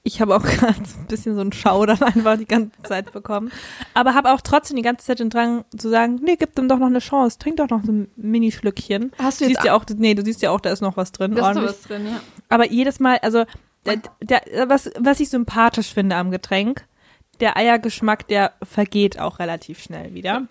[0.02, 3.50] ich habe auch gerade so ein bisschen so einen Schaudern einfach die ganze Zeit bekommen.
[3.94, 6.78] Aber habe auch trotzdem die ganze Zeit den Drang zu sagen, nee, gib dem doch
[6.78, 9.12] noch eine Chance, trink doch noch so ein Minischlückchen.
[9.18, 10.96] Hast Du du siehst jetzt ja auch, nee, du siehst ja auch, da ist noch
[10.96, 11.32] was drin.
[11.34, 11.70] da ist ordentlich.
[11.72, 12.20] sowas drin, ja.
[12.48, 13.44] Aber jedes Mal, also
[13.84, 16.86] der, der, was, was ich sympathisch finde am Getränk,
[17.40, 20.46] der Eiergeschmack, der vergeht auch relativ schnell wieder.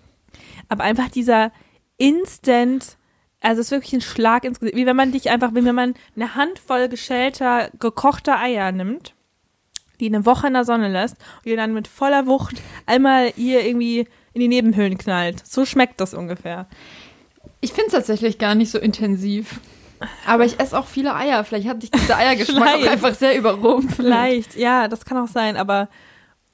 [0.70, 1.52] Aber einfach dieser
[1.98, 2.98] Instant,
[3.42, 5.76] also es ist wirklich ein Schlag ins Gesicht, wie wenn man dich einfach, wie wenn
[5.76, 9.14] man eine Handvoll geschälter, gekochter Eier nimmt,
[10.00, 13.66] die eine Woche in der Sonne lässt und die dann mit voller Wucht einmal ihr
[13.66, 15.46] irgendwie in die Nebenhöhlen knallt.
[15.46, 16.68] So schmeckt das ungefähr.
[17.62, 19.60] Ich finde es tatsächlich gar nicht so intensiv.
[20.28, 21.44] Aber ich esse auch viele Eier.
[21.44, 23.96] Vielleicht hat dich dieser Eiergeschmack auch einfach sehr überrumpelt.
[23.96, 25.90] Vielleicht, ja, das kann auch sein, aber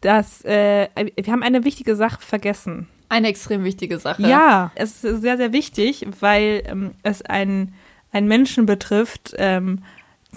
[0.00, 2.88] dass äh, wir haben eine wichtige Sache vergessen.
[3.08, 4.22] Eine extrem wichtige Sache.
[4.22, 7.74] Ja, es ist sehr, sehr wichtig, weil ähm, es einen,
[8.10, 9.80] einen Menschen betrifft, ähm,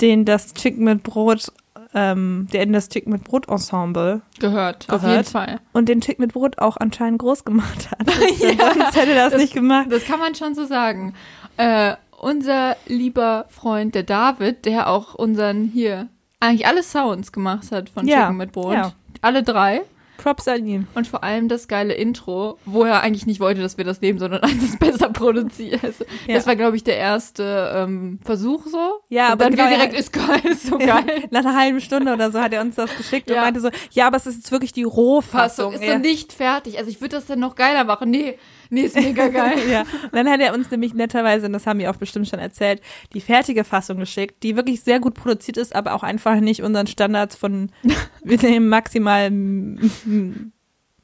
[0.01, 1.51] den das Chicken mit Brot,
[1.93, 4.87] ähm, der in das Chicken mit Brot Ensemble Gehört.
[4.89, 5.17] Auf Gehört.
[5.17, 5.59] jeden Fall.
[5.71, 8.09] und den Chicken mit Brot auch anscheinend groß gemacht hat.
[8.39, 9.87] Sonst hätte er das, nicht gemacht.
[9.89, 11.15] Das kann man schon so sagen.
[11.57, 16.09] Äh, unser lieber Freund, der David, der auch unseren hier
[16.39, 18.73] eigentlich alle Sounds gemacht hat von Ja, Chicken mit Brot.
[18.73, 18.93] ja.
[19.21, 19.81] Alle drei.
[20.17, 20.87] Props an ihn.
[20.95, 24.17] Und vor allem das geile Intro, wo er eigentlich nicht wollte, dass wir das nehmen,
[24.17, 25.83] sondern eins besser produziert.
[25.83, 26.35] Also, Ja.
[26.35, 29.01] Das war, glaube ich, der erste ähm, Versuch so.
[29.09, 31.25] Ja, Und aber dann genau, er direkt, hat- ist geil, ist so geil.
[31.31, 33.41] Nach einer halben Stunde oder so hat er uns das geschickt und Ja.
[33.41, 35.71] meinte so, ja, aber es ist jetzt wirklich die Rohfassung.
[35.71, 35.93] Fassung ist Ja.
[35.93, 36.77] dann nicht fertig.
[36.79, 38.09] Also ich würde das dann noch geiler machen.
[38.09, 38.37] Nee,
[38.75, 39.57] nee, ist mega geil.
[39.69, 39.81] ja.
[39.81, 42.81] Und dann hat er uns nämlich netterweise, und das haben wir auch bestimmt schon erzählt,
[43.13, 46.87] die fertige Fassung geschickt, die wirklich sehr gut produziert ist, aber auch einfach nicht unseren
[46.87, 47.71] Standards von
[48.23, 49.29] wir nehmen maximal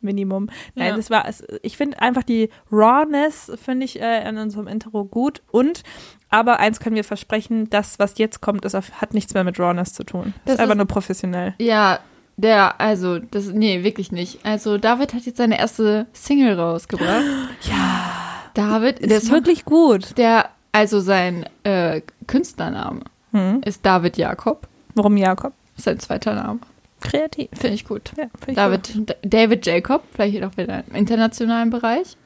[0.03, 0.49] Minimum.
[0.73, 0.95] Nein, Ja.
[0.95, 1.25] das war,
[1.61, 5.83] ich finde einfach die Rawness, finde ich, äh, an unserem Intro gut und
[6.29, 9.59] aber eins können wir versprechen, das, was jetzt kommt, ist, auf- hat nichts mehr mit
[9.59, 10.33] Rawness zu tun.
[10.33, 11.53] Das Das ist einfach nur professionell.
[11.59, 11.99] Ja,
[12.41, 14.39] der, also, das, nee, wirklich nicht.
[14.45, 17.23] Also, David hat jetzt seine erste Single rausgebracht.
[17.63, 18.11] Ja,
[18.53, 20.17] David, der ist Song, wirklich gut.
[20.17, 23.61] der, also sein äh, Künstlername Hm.
[23.63, 24.67] ist David Jakob.
[24.95, 25.53] Warum Jakob?
[25.77, 26.59] Ist sein zweiter Name.
[26.99, 27.47] Kreativ.
[27.53, 28.11] Finde ich gut.
[28.17, 32.17] Ja, find ich David, D- David Jacob, vielleicht auch wieder im internationalen Bereich.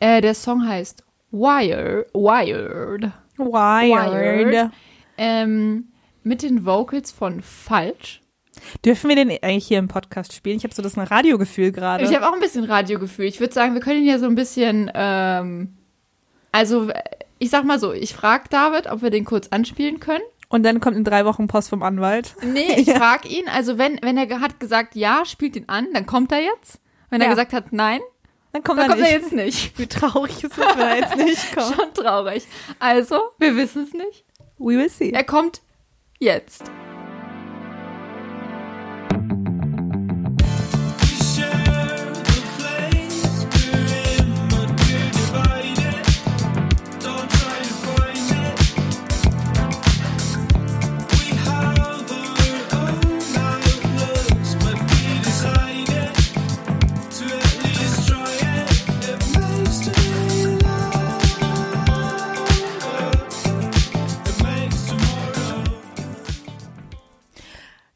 [0.00, 3.02] Äh, der Song heißt Wire, Wired.
[3.36, 3.52] gut.
[3.52, 4.52] Wired.
[4.52, 4.70] Wired.
[5.16, 5.84] Ähm,
[6.24, 8.20] mit den Vocals von Falsch.
[8.84, 10.56] Dürfen wir den eigentlich hier im Podcast spielen?
[10.56, 12.04] Ich habe so das Radiogefühl gerade.
[12.04, 13.26] Ich habe auch ein bisschen Radiogefühl.
[13.26, 15.76] Ich würde sagen, wir können ihn ja so ein bisschen, ähm,
[16.52, 16.90] also
[17.38, 20.22] ich sag mal so, ich frage David, ob wir den kurz anspielen können.
[20.48, 22.34] Und dann kommt in drei Wochen Post vom Anwalt.
[22.42, 26.06] Nee, ich frage ihn, also wenn, wenn er hat gesagt, ja, spielt ihn an, dann
[26.06, 26.80] kommt er jetzt.
[27.08, 27.26] Wenn Ja.
[27.28, 28.00] er gesagt hat, nein,
[28.52, 29.78] Dann kommt, dann er kommt er jetzt nicht.
[29.78, 31.74] Wie traurig ist es, wenn er jetzt nicht kommt.
[31.76, 32.46] Schon traurig.
[32.80, 34.24] Also, wir wissen es nicht.
[34.58, 35.10] We will see.
[35.10, 35.62] Er kommt
[36.18, 36.64] jetzt.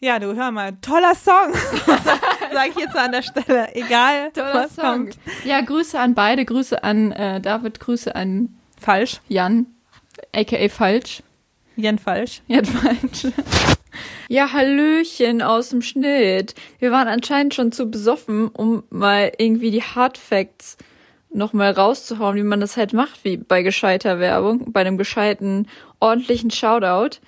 [0.05, 1.55] Ja, du hör mal, toller Song.
[2.53, 3.75] Sag ich jetzt an der Stelle.
[3.75, 4.85] Egal, Toller was Song.
[4.85, 5.19] kommt.
[5.47, 6.45] Ja, Grüße an beide.
[6.45, 9.23] Grüße an äh, David, Grüße an Falsch.
[9.29, 9.65] Jan,
[10.37, 11.23] aka Falsch.
[11.77, 12.43] Jan falsch.
[12.49, 13.33] Jan Falsch.
[14.29, 16.55] Ja, Hallöchen aus dem Schnitt.
[16.81, 20.77] Wir waren anscheinend schon zu besoffen, um mal irgendwie die Hard Facts
[21.33, 25.69] nochmal rauszuhauen, wie man das halt macht, wie bei gescheiter Werbung, bei einem gescheiten,
[26.05, 27.19] ordentlichen Shoutout.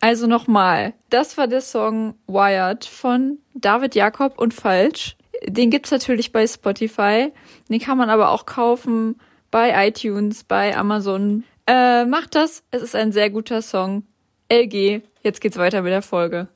[0.00, 5.16] Also nochmal, das war der Song Wired von David Jakob und Falsch.
[5.46, 7.32] Den gibt's natürlich bei Spotify.
[7.68, 9.20] Den kann man aber auch kaufen
[9.50, 11.44] bei iTunes, bei Amazon.
[11.66, 12.64] Äh, macht das.
[12.70, 14.04] Es ist ein sehr guter Song.
[14.50, 16.48] LG, jetzt geht's weiter mit der Folge.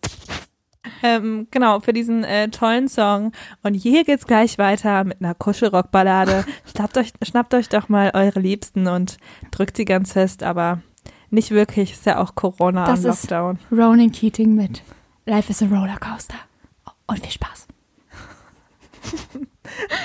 [1.03, 3.33] Ähm, genau, für diesen äh, tollen Song.
[3.63, 6.45] Und hier geht's gleich weiter mit einer Kuschelrock-Ballade.
[6.75, 9.19] schnappt, euch, schnappt euch doch mal eure Liebsten und
[9.51, 10.83] drückt sie ganz fest, aber
[11.31, 13.59] nicht wirklich, ist ja auch Corona Das und ist- Lockdown.
[13.71, 14.83] Ronan Keating mit
[15.27, 16.37] Life is a Rollercoaster.
[17.07, 17.67] Und viel Spaß.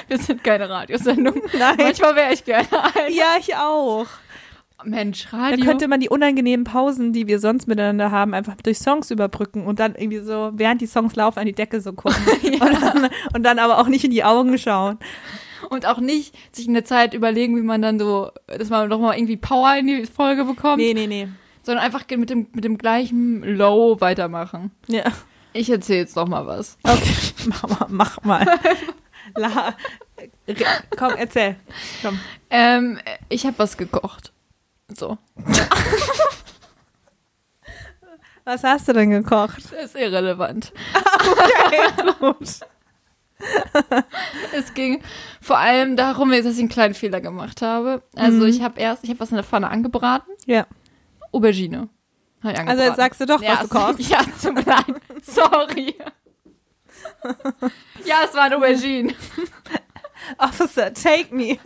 [0.08, 1.36] Wir sind keine Radiosendung.
[1.58, 1.76] Nein.
[1.78, 3.12] Manchmal wäre ich gerne ein.
[3.14, 4.06] Ja, ich auch.
[4.86, 5.66] Mensch, Dann Radio.
[5.66, 9.80] könnte man die unangenehmen Pausen, die wir sonst miteinander haben, einfach durch Songs überbrücken und
[9.80, 12.22] dann irgendwie so, während die Songs laufen, an die Decke so gucken.
[12.44, 14.98] und, dann, und dann aber auch nicht in die Augen schauen.
[15.70, 19.00] Und auch nicht sich in der Zeit überlegen, wie man dann so, dass man doch
[19.00, 21.28] mal irgendwie Power in die Folge bekommt, Nee, nee, nee.
[21.64, 24.72] sondern einfach mit dem, mit dem gleichen Low weitermachen.
[24.88, 25.04] Ja.
[25.54, 26.78] Ich erzähle jetzt noch mal was.
[26.84, 27.14] Okay,
[27.46, 27.88] mach mal.
[27.90, 28.60] Mach mal.
[29.38, 29.74] La,
[30.98, 31.56] komm, erzähl.
[32.02, 32.20] Komm.
[32.50, 33.00] Ähm,
[33.30, 34.32] ich habe was gekocht.
[34.96, 35.18] So,
[38.46, 39.64] Was hast du denn gekocht?
[39.72, 40.74] das ist irrelevant.
[42.20, 42.60] Gut.
[44.54, 45.02] Es ging
[45.42, 48.04] vor allem darum, dass ich einen kleinen Fehler gemacht habe.
[48.16, 48.48] Also Mhm.
[48.48, 50.32] ich habe erst, ich habe was in der Pfanne angebraten.
[50.46, 50.66] Ja.
[51.32, 51.90] Aubergine.
[52.42, 54.00] Also jetzt sagst du doch, ja, was du kochst.
[54.10, 54.86] Ja, tut mir leid.
[55.24, 55.96] Sorry.
[58.06, 59.16] ja, es waren Auberginen.
[60.38, 61.58] Officer, take me.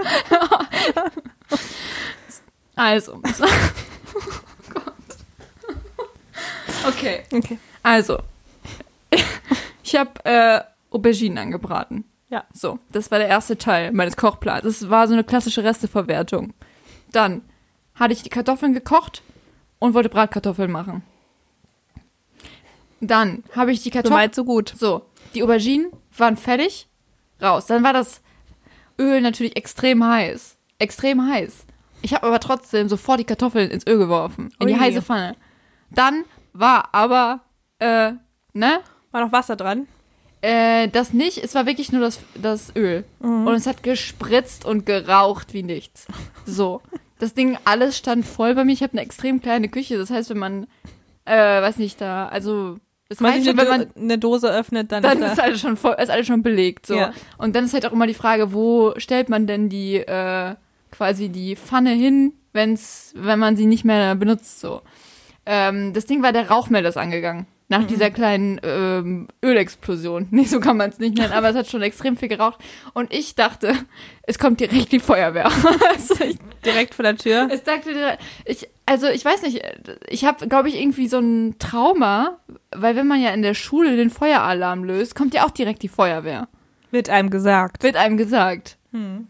[2.75, 3.13] Also.
[3.13, 3.21] oh
[4.73, 4.93] Gott.
[6.87, 7.57] Okay, Okay.
[7.83, 8.19] also.
[9.83, 10.61] Ich habe äh,
[10.91, 12.05] Auberginen angebraten.
[12.29, 12.43] Ja.
[12.53, 14.63] So, das war der erste Teil meines Kochplans.
[14.63, 16.53] Das war so eine klassische Resteverwertung.
[17.11, 17.41] Dann
[17.95, 19.21] hatte ich die Kartoffeln gekocht
[19.79, 21.03] und wollte Bratkartoffeln machen.
[22.99, 24.19] Dann habe ich die So Kartoffeln.
[24.19, 24.73] weit, so gut.
[24.77, 26.87] So, die Auberginen waren fertig,
[27.41, 27.67] raus.
[27.67, 28.21] Dann war das
[28.99, 30.57] Öl natürlich extrem heiß.
[30.79, 31.65] Extrem heiß.
[32.01, 34.49] Ich habe aber trotzdem sofort die Kartoffeln ins Öl geworfen.
[34.59, 34.79] In die Ui.
[34.79, 35.35] heiße Pfanne.
[35.91, 37.41] Dann war aber,
[37.79, 38.13] äh,
[38.53, 38.79] ne?
[39.11, 39.87] War noch Wasser dran?
[40.41, 41.43] Äh, das nicht.
[41.43, 43.03] Es war wirklich nur das, das Öl.
[43.19, 43.47] Mhm.
[43.47, 46.05] Und es hat gespritzt und geraucht wie nichts.
[46.45, 46.81] So.
[47.19, 48.73] Das Ding, alles stand voll bei mir.
[48.73, 49.97] Ich habe eine extrem kleine Küche.
[49.97, 50.67] Das heißt, wenn man,
[51.25, 52.77] äh, weiß nicht, da, also,
[53.09, 55.31] es Wenn man reicht sich schon, wenn man Do eine Dose öffnet, dann, dann ist
[55.31, 56.85] ist da, alles schon voll, ist alles schon belegt.
[56.85, 56.95] So.
[56.95, 57.13] Ja.
[57.37, 60.55] Und dann ist halt auch immer die Frage, wo stellt man denn die äh,
[60.91, 64.59] quasi die Pfanne hin, wenn's, wenn man sie nicht mehr benutzt.
[64.59, 64.81] So.
[65.45, 67.47] Ähm, das Ding war, der Rauchmelder ist angegangen.
[67.69, 67.87] Nach Mhm.
[67.87, 70.27] dieser kleinen ähm, Ölexplosion.
[70.31, 72.59] Nee, so kann man es nicht nennen, aber es hat schon extrem viel geraucht.
[72.93, 73.73] Und ich dachte,
[74.23, 75.45] es kommt direkt die Feuerwehr.
[75.93, 77.47] also ich direkt vor der Tür.
[77.51, 79.61] es dachte ich, also ich weiß nicht,
[80.07, 82.39] ich habe, glaube ich, irgendwie so ein Trauma,
[82.71, 85.87] weil wenn man ja in der Schule den Feueralarm löst, kommt ja auch direkt die
[85.89, 86.47] Feuerwehr.
[86.91, 87.83] Wird einem gesagt.
[87.83, 88.77] Wird einem gesagt.
[88.93, 89.27] Hm.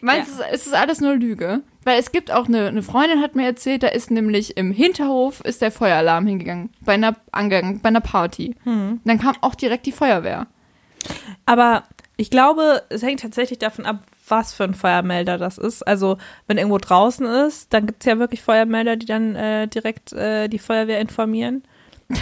[0.00, 1.62] Meinst du, es ist alles nur Lüge?
[1.84, 5.40] Weil es gibt auch eine, eine Freundin hat mir erzählt, da ist nämlich im Hinterhof
[5.40, 8.54] ist der Feueralarm hingegangen, bei einer, angegangen, bei einer Party.
[8.64, 9.00] Hm.
[9.04, 10.46] Dann kam auch direkt die Feuerwehr.
[11.44, 11.84] Aber
[12.16, 15.86] ich glaube, es hängt tatsächlich davon ab, was für ein Feuermelder das ist.
[15.86, 20.12] Also, wenn irgendwo draußen ist, dann gibt es ja wirklich Feuermelder, die dann äh, direkt
[20.12, 21.62] äh, die Feuerwehr informieren.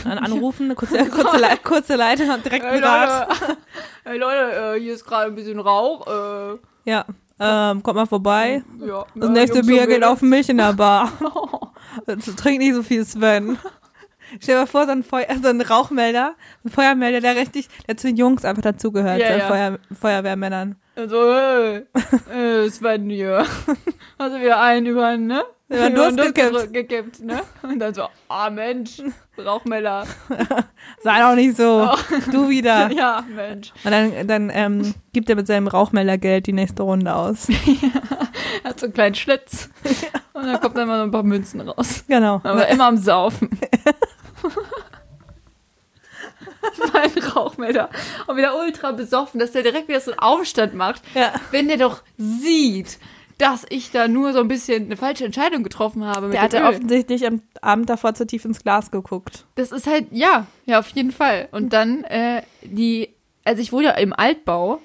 [0.05, 3.29] Dann anrufen, eine kurze, kurze, Le kurze Leitung und direkt einen Rat.
[4.05, 6.07] hey Leute, äh, hier ist gerade ein bisschen Rauch.
[6.07, 6.59] Äh,
[6.91, 7.05] Ja,
[7.41, 8.63] ähm, kommt mal vorbei.
[8.81, 11.13] ja, Das äh, nächste Jungs Bier geht auf mich in der Bar.
[12.37, 13.59] Trink nicht so viel, Sven.
[14.41, 17.97] Stell dir mal vor, so ein, Feu so ein Rauchmelder, ein Feuermelder, der richtig, der
[17.97, 19.47] zu den Jungs einfach dazugehört, Ja, den ja.
[19.47, 20.77] Feuer, Feuerwehrmännern.
[20.97, 23.45] Also, äh, Sven hier.
[24.19, 25.43] Du wieder einen über, ne?
[25.69, 26.37] Über den Durst gekippt.
[26.37, 27.41] gedrückt- gekippt, ne?
[27.63, 29.01] Und dann so, ah Mensch,
[29.39, 30.07] Rauchmelder.
[31.03, 31.89] Sei doch nicht so.
[31.91, 32.31] Oh.
[32.31, 32.91] Du wieder.
[32.95, 33.73] Ja, Mensch.
[33.83, 37.49] Und dann, dann ähm, gibt er mit seinem Rauchmelder Geld die nächste Runde aus.
[38.65, 39.71] Hat so einen kleinen Schlitz.
[40.35, 42.05] Und dann kommt dann mal so ein paar Münzen raus.
[42.09, 42.41] Genau.
[42.45, 43.49] Aber immer am Saufen.
[46.93, 47.89] mein Rauchmelder.
[48.27, 51.03] Und wieder ultra besoffen, dass der direkt wieder so einen Aufstand macht.
[51.15, 51.33] Ja.
[51.51, 52.99] Wenn der doch sieht,
[53.39, 56.27] dass ich da nur so ein bisschen eine falsche Entscheidung getroffen habe.
[56.27, 56.65] Mit Der hatte Öl.
[56.65, 59.45] offensichtlich am Abend davor zu tief ins Glas geguckt.
[59.57, 61.49] Das ist halt, ja, ja, auf jeden Fall.
[61.51, 63.09] Und dann, äh, die,
[63.45, 64.81] also ich wohne ja im Altbau,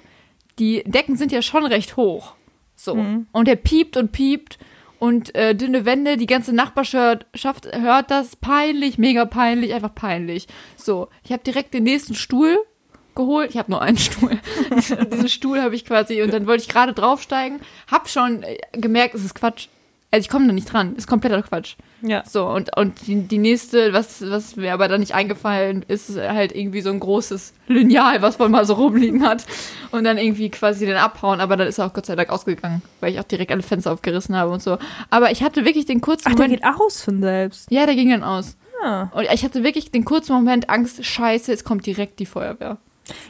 [0.58, 2.34] die Decken sind ja schon recht hoch.
[2.76, 2.92] So.
[3.32, 4.58] Und der piept und piept
[4.98, 8.36] und äh, dünne Wände, die ganze Nachbarschaft hört das.
[8.36, 10.46] Peinlich, mega peinlich, einfach peinlich.
[10.76, 12.58] So, ich habe direkt den nächsten Stuhl
[13.14, 13.50] geholt.
[13.50, 14.38] Ich habe nur einen Stuhl.
[15.12, 17.60] Diesen Stuhl habe ich quasi und dann wollte ich gerade draufsteigen,
[17.90, 19.68] hab schon äh, gemerkt, es ist Quatsch.
[20.12, 21.76] Also ich komme da nicht dran, ist kompletter Quatsch.
[22.02, 22.24] Ja.
[22.26, 26.18] So, und, und die, die nächste, was, was mir aber da nicht eingefallen ist, ist
[26.18, 29.44] halt irgendwie so ein großes Lineal, was man mal so rumliegen hat.
[29.92, 32.82] Und dann irgendwie quasi den abhauen, aber dann ist er auch Gott sei Dank ausgegangen,
[32.98, 34.78] weil ich auch direkt alle Fenster aufgerissen habe und so.
[35.10, 36.62] Aber ich hatte wirklich den kurzen Ach, der Moment.
[36.62, 37.70] geht aus von selbst.
[37.70, 38.56] Ja, der ging dann aus.
[38.82, 39.10] Ah.
[39.12, 42.78] Und ich hatte wirklich den kurzen Moment Angst, scheiße, es kommt direkt die Feuerwehr.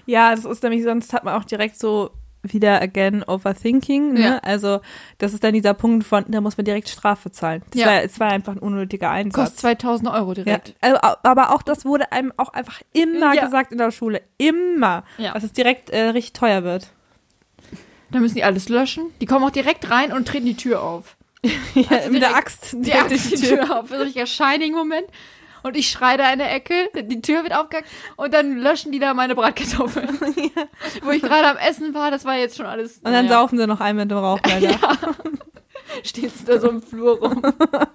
[0.06, 2.10] Ja, das ist nämlich, sonst hat man auch direkt so
[2.42, 4.14] wieder again overthinking.
[4.14, 4.20] Ne?
[4.20, 4.38] Ja.
[4.38, 4.80] Also,
[5.18, 7.62] das ist dann dieser Punkt von, da muss man direkt Strafe zahlen.
[7.70, 7.86] Das Ja.
[7.88, 9.34] war, es war einfach ein unnötiger Einsatz.
[9.50, 10.74] Kostet 2000 Euro Ja, direkt.
[10.80, 13.44] also, aber auch das wurde einem auch einfach immer Ja.
[13.44, 14.22] gesagt in der Schule.
[14.38, 15.04] Immer.
[15.18, 15.34] Ja.
[15.34, 16.88] Dass es direkt äh, richtig teuer wird.
[18.10, 19.04] Dann müssen die alles löschen.
[19.20, 21.16] Die kommen auch direkt rein und treten die Tür auf.
[21.74, 22.74] Ja, Also mit der Axt.
[22.78, 23.82] Die Axt die Tür auf.
[23.82, 25.06] Das ist ein richtiger Shining-Moment.
[25.62, 28.98] Und ich schreie da in der Ecke, die Tür wird aufgehackt und dann löschen die
[28.98, 30.18] da meine Bratkartoffeln.
[31.02, 32.98] Wo ich gerade am Essen war, das war jetzt schon alles.
[32.98, 34.78] Und dann naja, saufen sie noch einen mit dem Rauchmelder.
[36.04, 37.42] steht da so im Flur rum.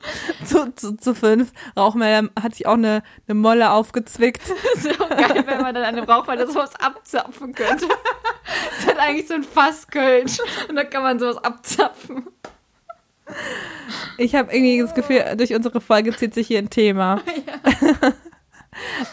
[0.45, 1.51] zu, zu, zu fünf.
[1.78, 4.41] Rauchmelder hat sich auch eine, eine Molle aufgezwickt.
[4.74, 7.88] Das ist auch geil, wenn man dann an dem Rauchmelder sowas abzapfen könnte.
[8.78, 10.39] Das hat eigentlich so ein Fasskölsch.
[10.70, 12.28] Und da kann man sowas abzapfen.
[14.17, 17.21] Ich habe irgendwie das Gefühl, durch unsere Folge zieht sich hier ein Thema.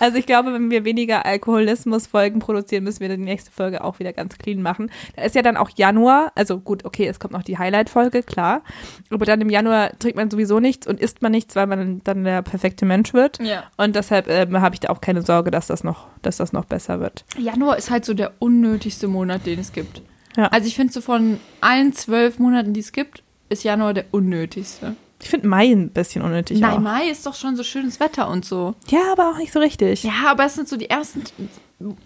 [0.01, 4.13] Also ich glaube, wenn wir weniger Alkoholismus-Folgen produzieren, müssen wir die nächste Folge auch wieder
[4.13, 4.91] ganz clean machen.
[5.17, 8.63] Da ist ja dann auch Januar, also gut, okay, es kommt noch die Highlight-Folge, klar.
[9.11, 12.25] Aber dann im Januar trinkt man sowieso nichts und isst man nichts, weil man dann
[12.25, 13.39] der perfekte Mensch wird.
[13.41, 13.65] Ja.
[13.77, 16.65] Und deshalb ähm, habe ich da auch keine Sorge, dass das noch, dass das noch
[16.65, 17.25] besser wird.
[17.39, 20.03] Januar ist halt so der unnötigste Monat, den es gibt.
[20.37, 20.47] Ja.
[20.47, 23.23] Also ich finde so von allen zwölf Monaten, die es gibt,
[23.53, 24.97] ist Januar der unnötigste.
[25.23, 26.59] Ich finde Mai ein bisschen unnötig.
[26.59, 26.71] auch.
[26.71, 28.75] Nein, Mai ist doch schon so schönes Wetter und so.
[28.89, 30.03] Ja, aber auch nicht so richtig.
[30.03, 31.23] Ja, aber es sind so die ersten,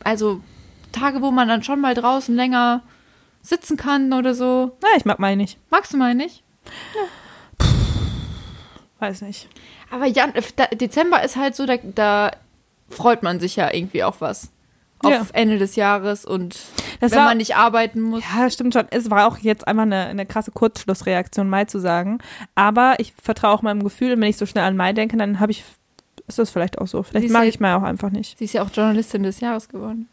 [0.04, 0.40] also
[0.92, 2.82] Tage, wo man dann schon mal draußen länger
[3.40, 4.76] sitzen kann oder so.
[4.82, 5.58] Na, ich mag Mai nicht.
[5.70, 6.42] Magst du mal nicht?
[8.98, 9.48] Weiß nicht.
[9.90, 10.32] Aber Jan
[10.72, 12.30] Dezember ist halt so, da, da
[12.88, 14.50] freut man sich ja irgendwie auf was.
[15.02, 15.26] Auf Ja.
[15.34, 16.58] Ende des Jahres und
[17.00, 18.24] Das wenn war- man nicht arbeiten muss.
[18.36, 18.86] Ja, stimmt schon.
[18.90, 22.18] Es war auch jetzt einmal eine, eine krasse Kurzschlussreaktion, Mai zu sagen.
[22.54, 24.12] Aber ich vertraue auch meinem Gefühl.
[24.14, 25.64] Und wenn ich so schnell an Mai denke, dann habe ich,
[26.26, 27.02] ist das vielleicht auch so.
[27.02, 28.38] Vielleicht mag du- ich Mai auch einfach nicht.
[28.38, 30.08] Sie ist ja auch Journalistin des Jahres geworden.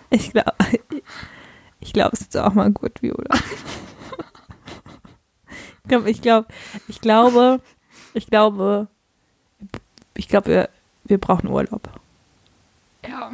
[0.09, 0.53] Ich glaube,
[1.79, 3.35] ich glaube, es ist auch mal gut, Viola.
[6.07, 6.47] Ich glaube,
[6.87, 7.61] ich glaube,
[8.13, 8.87] ich glaube,
[10.15, 10.69] ich glaube, wir,
[11.05, 11.89] wir brauchen Urlaub.
[13.07, 13.31] Ja,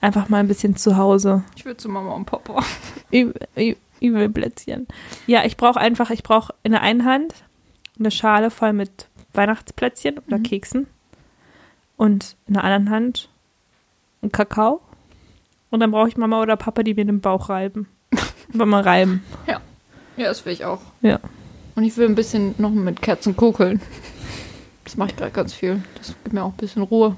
[0.00, 1.44] Einfach mal ein bisschen zu Hause.
[1.56, 2.62] ich würde zu Mama und Papa.
[3.10, 4.86] Übel, Plätzchen.
[5.26, 7.34] Ja, ich brauche einfach, ich brauche in der einen Hand
[7.98, 10.42] eine Schale voll mit Weihnachtsplätzchen oder Mhm.
[10.42, 10.86] Keksen
[11.96, 13.30] und in der anderen Hand
[14.20, 14.80] einen Kakao.
[15.70, 17.88] Und dann brauche ich Mama oder Papa, die mir den Bauch reiben.
[18.52, 19.24] Einfach mal reiben.
[19.46, 19.60] Ja,
[20.16, 20.80] das will ich auch.
[21.00, 21.18] Ja.
[21.76, 23.80] Und ich will ein bisschen noch mit Kerzen kokeln.
[24.84, 25.82] Das mache ich gerade ganz viel.
[25.96, 27.16] Das gibt mir auch ein bisschen Ruhe.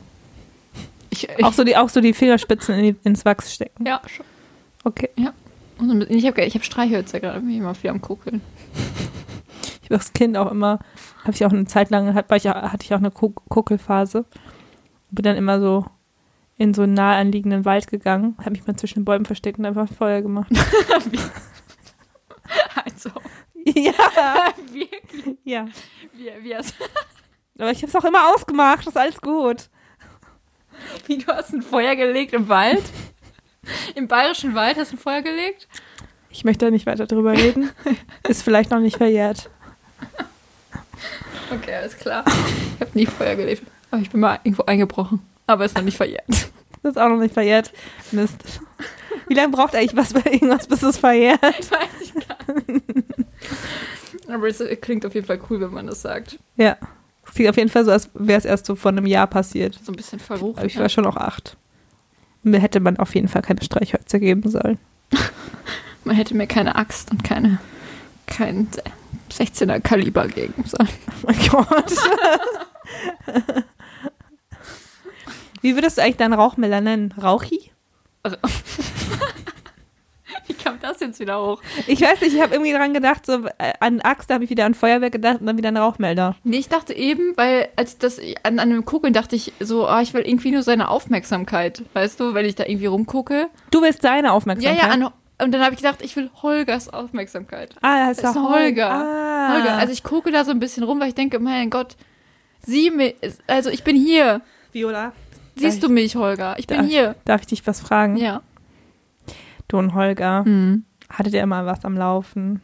[1.11, 3.85] Ich, ich, Auch so die, auch so die Fingerspitzen in die, ins Wachs stecken.
[3.87, 4.25] ja, schon.
[4.85, 5.11] Okay.
[5.79, 8.01] Und so ein bisschen- ich habe ich hab Streichhölzer gerade, bin ich immer viel am
[8.01, 8.41] Kokeln.
[9.83, 10.79] Ich war als Kind auch immer,
[11.23, 14.25] habe ich auch eine Zeit lang, hat, war ich, hatte ich auch eine Ko- Kokelphase.
[15.11, 15.85] Bin dann immer so
[16.59, 19.67] in so einen nahe anliegenden Wald gegangen, habe mich mal zwischen den Bäumen versteckt und
[19.67, 20.51] einfach Feuer gemacht.
[22.85, 23.11] Also,
[23.75, 23.93] ja,
[24.73, 25.37] wirklich.
[25.45, 25.67] ja.
[26.12, 26.75] Wie, wie, hast,
[27.59, 29.69] Aber ich habe es auch immer ausgemacht, ist alles gut.
[31.07, 32.85] wie du hast ein Feuer gelegt im Wald?
[33.97, 35.67] Im bayerischen Wald hast du ein Feuer gelegt?
[36.31, 37.71] Ich möchte da nicht weiter drüber reden.
[38.29, 39.51] Ist vielleicht noch nicht verjährt.
[41.51, 42.25] Okay, alles klar.
[42.75, 43.64] Ich habe nie Feuer gelegt.
[43.91, 45.21] Aber ich bin mal irgendwo eingebrochen.
[45.49, 46.27] Aber ist noch nicht verjährt.
[46.29, 47.73] Das ist auch noch nicht verjährt.
[48.12, 48.61] Mist.
[49.29, 51.43] Wie lange braucht eigentlich was bei irgendwas, bis es verjährt?
[51.43, 52.85] Weiß ich gar nicht.
[54.29, 56.39] Aber es klingt auf jeden Fall cool, wenn man das sagt.
[56.57, 56.77] Ja.
[57.24, 59.79] Es klingt auf jeden Fall so, als wäre es erst so vor einem Jahr passiert.
[59.83, 60.59] So ein bisschen verrucht.
[60.59, 61.57] Aber ich war schon auch acht.
[62.43, 64.79] Mir hätte man auf jeden Fall keine Streichhölzer geben sollen.
[66.05, 67.59] Man hätte mir keine Axt und keine
[68.27, 68.68] kein
[69.31, 70.89] 16er Kaliber geben sollen.
[71.09, 71.93] Oh mein Gott.
[75.62, 77.12] Wie würdest du eigentlich deinen Rauchmelder nennen?
[77.20, 77.66] Rauchi?
[80.49, 81.61] Wie kam das jetzt wieder hoch?
[81.87, 84.51] Ich weiß nicht, ich habe irgendwie dran gedacht, so äh, an Axt, da habe ich
[84.51, 86.37] wieder an Feuerwehr gedacht und dann wieder an Rauchmelder.
[86.45, 90.03] Nee, ich dachte eben, weil als das an, an dem Kugeln dachte ich so, ah,
[90.03, 91.83] ich will irgendwie nur seine Aufmerksamkeit.
[91.95, 93.49] Weißt du, wenn ich da irgendwie rumgucke.
[93.70, 94.83] Du willst seine Ja, Aufmerksamkeit?
[94.83, 95.11] ja, an,
[95.45, 97.74] und dann habe ich gedacht, ich will Holgers Aufmerksamkeit.
[97.83, 98.91] ah, das ist, Das ist Holger.
[98.91, 99.53] Ah.
[99.55, 101.97] Holger, also ich gucke da so ein bisschen rum, weil ich denke, mein Gott,
[102.64, 103.16] sieh mich,
[103.47, 104.43] also ich bin hier.
[104.72, 105.12] Viola,
[105.57, 106.59] Siehst du mich, Holger?
[106.59, 107.17] Ich bin Darf- hier.
[107.25, 108.17] darf ich dich was fragen?
[108.17, 108.43] Ja.
[109.69, 110.85] Du und Holger, Hm.
[111.09, 112.61] hattet ihr immer was am Laufen?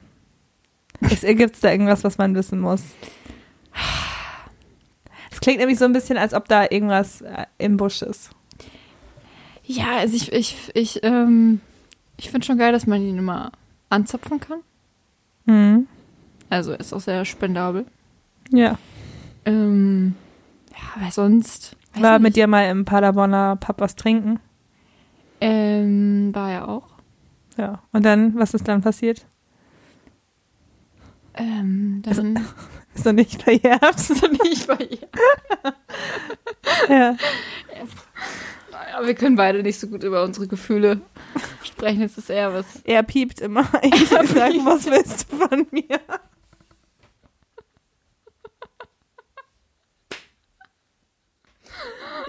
[1.00, 2.82] Gibt es da irgendwas, was man wissen muss?
[5.30, 8.30] Es klingt nämlich so ein bisschen, als ob da irgendwas äh, im Busch ist.
[9.64, 11.60] Ja, also ich, ich, ich, ähm,
[12.16, 13.50] ich finde schon geil, dass man ihn immer
[13.88, 14.60] anzapfen kann.
[15.46, 15.88] Mhm.
[16.50, 17.86] Also ist auch sehr spendabel.
[18.50, 18.78] Ja.
[19.46, 20.14] Ähm,
[20.70, 21.76] ja, aber sonst.
[21.94, 22.22] Weiß War nicht.
[22.22, 24.40] mit dir mal im Paderborner Pub was trinken.
[25.40, 26.88] Ähm, war ja auch.
[27.56, 27.82] Ja.
[27.92, 29.26] Und dann, was ist dann passiert?
[31.34, 32.38] Ähm, dann
[32.94, 33.98] Ist doch nicht verjährt.
[33.98, 35.08] so nicht bei ihr.
[36.94, 37.16] ja.
[38.94, 41.00] Aber wir können beide nicht so gut über unsere Gefühle
[41.64, 42.02] sprechen.
[42.02, 42.82] Es ist eher was.
[42.84, 43.66] Er piept immer.
[43.80, 44.24] Ich sag,
[44.66, 46.00] was willst du von mir?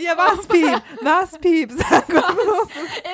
[0.04, 0.82] Ja, was piep?
[1.02, 1.72] Was piep?
[1.78, 2.36] Sag mal,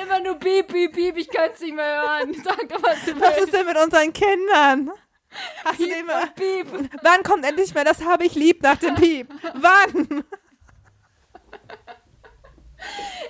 [0.02, 1.16] Immer nur piep, piep, piep.
[1.16, 2.34] Ich kann es nicht mehr hören.
[2.44, 3.54] Sag doch, was du was ist willst.
[3.54, 4.90] denn mit unseren Kindern?
[5.64, 6.66] Hast du Piep mal, und piep.
[7.02, 9.28] wann kommt endlich mal das habe ich lieb nach dem Piep?
[9.54, 10.24] Wann?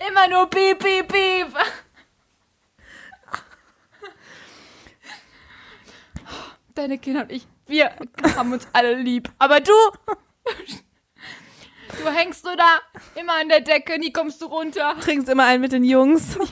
[0.08, 1.48] Immer nur piep, piep, piep.
[6.74, 7.90] Deine Kinder und ich, wir
[8.36, 9.28] haben uns alle lieb.
[9.38, 9.72] Aber du,
[12.02, 12.80] du hängst so da,
[13.20, 14.94] immer an der Decke, nie kommst du runter.
[15.00, 16.38] Trinkst immer einen mit den Jungs.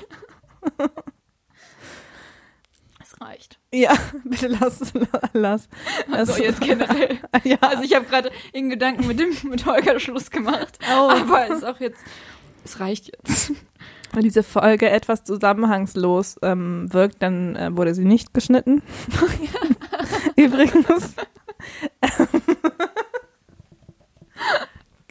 [3.01, 3.59] Es reicht.
[3.72, 4.93] Ja, bitte lass,
[5.32, 5.68] lass.
[6.12, 7.18] Also Das- jetzt generell.
[7.45, 7.57] Ja.
[7.61, 10.78] Also ich habe gerade in Gedanken mit dem mit Holger Schluss gemacht.
[10.91, 11.11] Oh.
[11.11, 12.01] Aber es ist auch jetzt,
[12.64, 13.53] es reicht jetzt.
[14.12, 18.82] Wenn diese Folge etwas zusammenhangslos ähm, wirkt, dann äh, wurde sie nicht geschnitten.
[20.36, 21.14] Übrigens.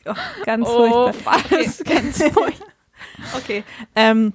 [0.09, 0.13] Oh,
[0.45, 1.37] ganz Oh, furchtbar.
[1.49, 1.83] was?
[1.83, 2.67] Ganz furchtbar.
[3.35, 3.63] Okay.
[3.95, 4.33] Ähm,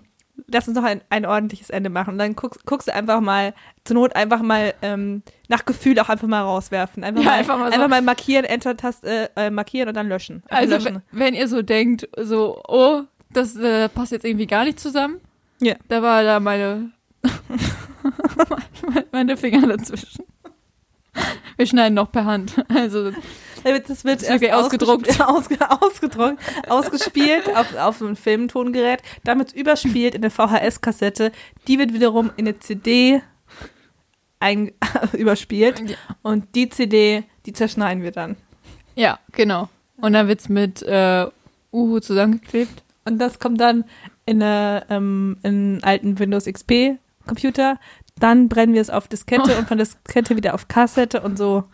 [0.48, 2.12] lass uns noch ein, ein ordentliches Ende machen.
[2.14, 3.54] Und dann guckst, guckst du einfach mal,
[3.84, 7.04] zur Not einfach mal ähm, nach Gefühl auch einfach mal rauswerfen.
[7.04, 7.74] Einfach, Ja, mal, einfach mal so.
[7.74, 10.42] einfach mal markieren, Enter-Taste äh, äh, markieren und dann löschen.
[10.48, 11.02] Einfach Also löschen.
[11.12, 15.20] wenn- wenn ihr so denkt, so, oh, das äh, passt jetzt irgendwie gar nicht zusammen.
[15.60, 15.74] Ja.
[15.88, 16.90] Da war da meine,
[19.12, 20.24] meine Finger dazwischen.
[21.62, 22.54] Wir schneiden noch per Hand.
[22.74, 23.12] Also
[23.62, 25.08] Das wird Das wird ausgedruckt.
[25.12, 26.38] ausgesp- Ausge, ausgedruckt,
[26.68, 31.30] ausgespielt auf, auf ein Filmtongerät, damit überspielt in eine VHS-Kassette.
[31.68, 33.22] Die wird wiederum in eine CD
[34.40, 34.72] ein,
[35.12, 35.96] überspielt Ja.
[36.22, 38.34] und die CD, die zerschneiden wir dann.
[38.96, 39.68] ja, genau.
[39.98, 41.26] Und dann wird's mit äh,
[41.72, 42.82] Uhu zusammengeklebt.
[43.04, 43.84] Und das kommt dann
[44.26, 47.78] in, eine, ähm, in einen alten Windows XP Computer.
[48.18, 51.64] Dann brennen wir es auf Diskette und von Diskette wieder auf Kassette und so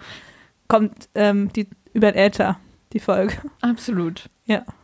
[0.68, 2.58] kommt ähm, die über den Äther
[2.92, 3.34] die Folge.
[3.60, 4.28] Absolut.
[4.46, 4.64] Ja.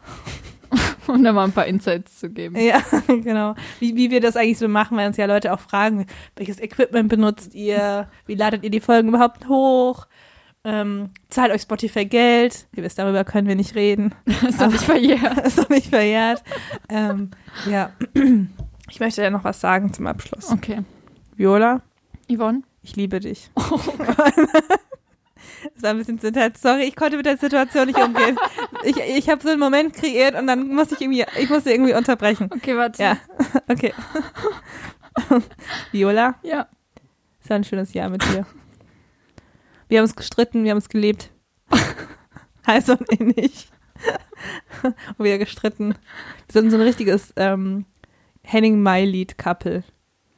[1.06, 2.56] Um da mal ein paar Insights zu geben.
[2.58, 3.54] Ja, genau.
[3.78, 7.10] Wie, wie wir das eigentlich so machen, weil uns ja Leute auch fragen, welches Equipment
[7.10, 10.06] benutzt ihr, wie ladet ihr die Folgen überhaupt hoch,
[10.64, 14.14] ähm, zahlt euch Spotify Geld, ihr wisst, darüber können wir nicht reden,
[14.48, 15.46] ist doch nicht verjährt.
[15.46, 16.42] ist doch nicht verjährt.
[16.88, 17.30] ähm,
[17.70, 17.90] ja,
[18.88, 20.50] ich möchte ja noch was sagen zum Abschluss.
[20.50, 20.80] Okay.
[21.36, 21.82] Viola,
[22.30, 22.62] Yvonne?
[22.82, 23.50] ich liebe dich.
[25.74, 26.60] Das war ein bisschen zu intens.
[26.60, 28.36] Sorry, ich konnte mit der Situation nicht umgehen.
[28.84, 31.94] Ich, ich habe so einen Moment kreiert und dann musste ich irgendwie, ich musste irgendwie
[31.94, 32.50] unterbrechen.
[32.54, 33.02] Okay, warte.
[33.02, 33.16] Ja,
[33.68, 33.92] okay.
[35.90, 36.68] Viola, Ja.
[37.42, 38.46] es war ein schönes Jahr mit dir.
[39.88, 41.30] Wir haben uns gestritten, wir haben uns geliebt.
[42.66, 43.68] Heiß und innig.
[45.18, 45.94] und wieder gestritten.
[46.48, 47.86] Wir sind so ein richtiges ähm,
[48.42, 49.82] Henning-Mai-Lied-Couple.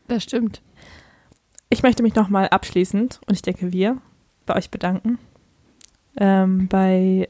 [0.09, 0.62] Das stimmt.
[1.77, 3.99] Ich möchte mich nochmal abschließend, und ich denke wir,
[4.47, 5.18] bei euch bedanken.
[6.18, 7.27] Ähm, bei,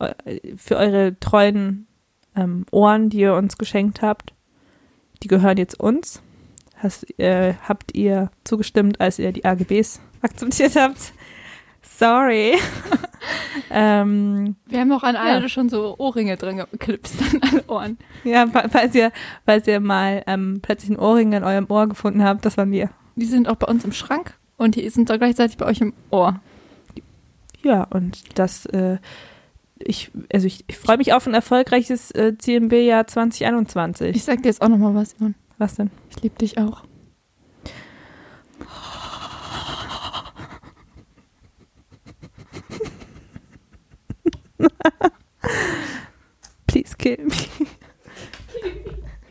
[0.00, 0.14] äh,
[0.56, 1.88] für eure treuen
[2.36, 4.34] ähm, Ohren, die ihr uns geschenkt habt.
[5.24, 6.22] Die gehören jetzt uns.
[6.76, 11.12] Hast, äh, habt ihr zugestimmt, als ihr die AGBs akzeptiert habt?
[11.82, 12.54] Sorry.
[13.70, 15.22] ähm, Wir haben auch an Ja.
[15.22, 17.98] alle schon so Ohrringe dran geklipst an alle Ohren.
[18.22, 19.10] ja, fa- falls ihr,
[19.44, 22.90] falls ihr mal ähm, plötzlich einen Ohrring in eurem Ohr gefunden habt, das waren wir.
[23.18, 25.92] Die sind auch bei uns im Schrank und die sind doch gleichzeitig bei euch im
[26.10, 26.40] Ohr.
[27.64, 28.98] Ja, und das, äh,
[29.78, 34.14] ich, also ich, ich freue mich auf ein erfolgreiches äh, CMB-Jahr 2021.
[34.14, 35.34] Ich sag dir jetzt auch noch mal was, Yvonne.
[35.58, 35.90] Was denn?
[36.10, 36.84] Ich liebe dich auch.
[46.68, 47.66] Please kill me.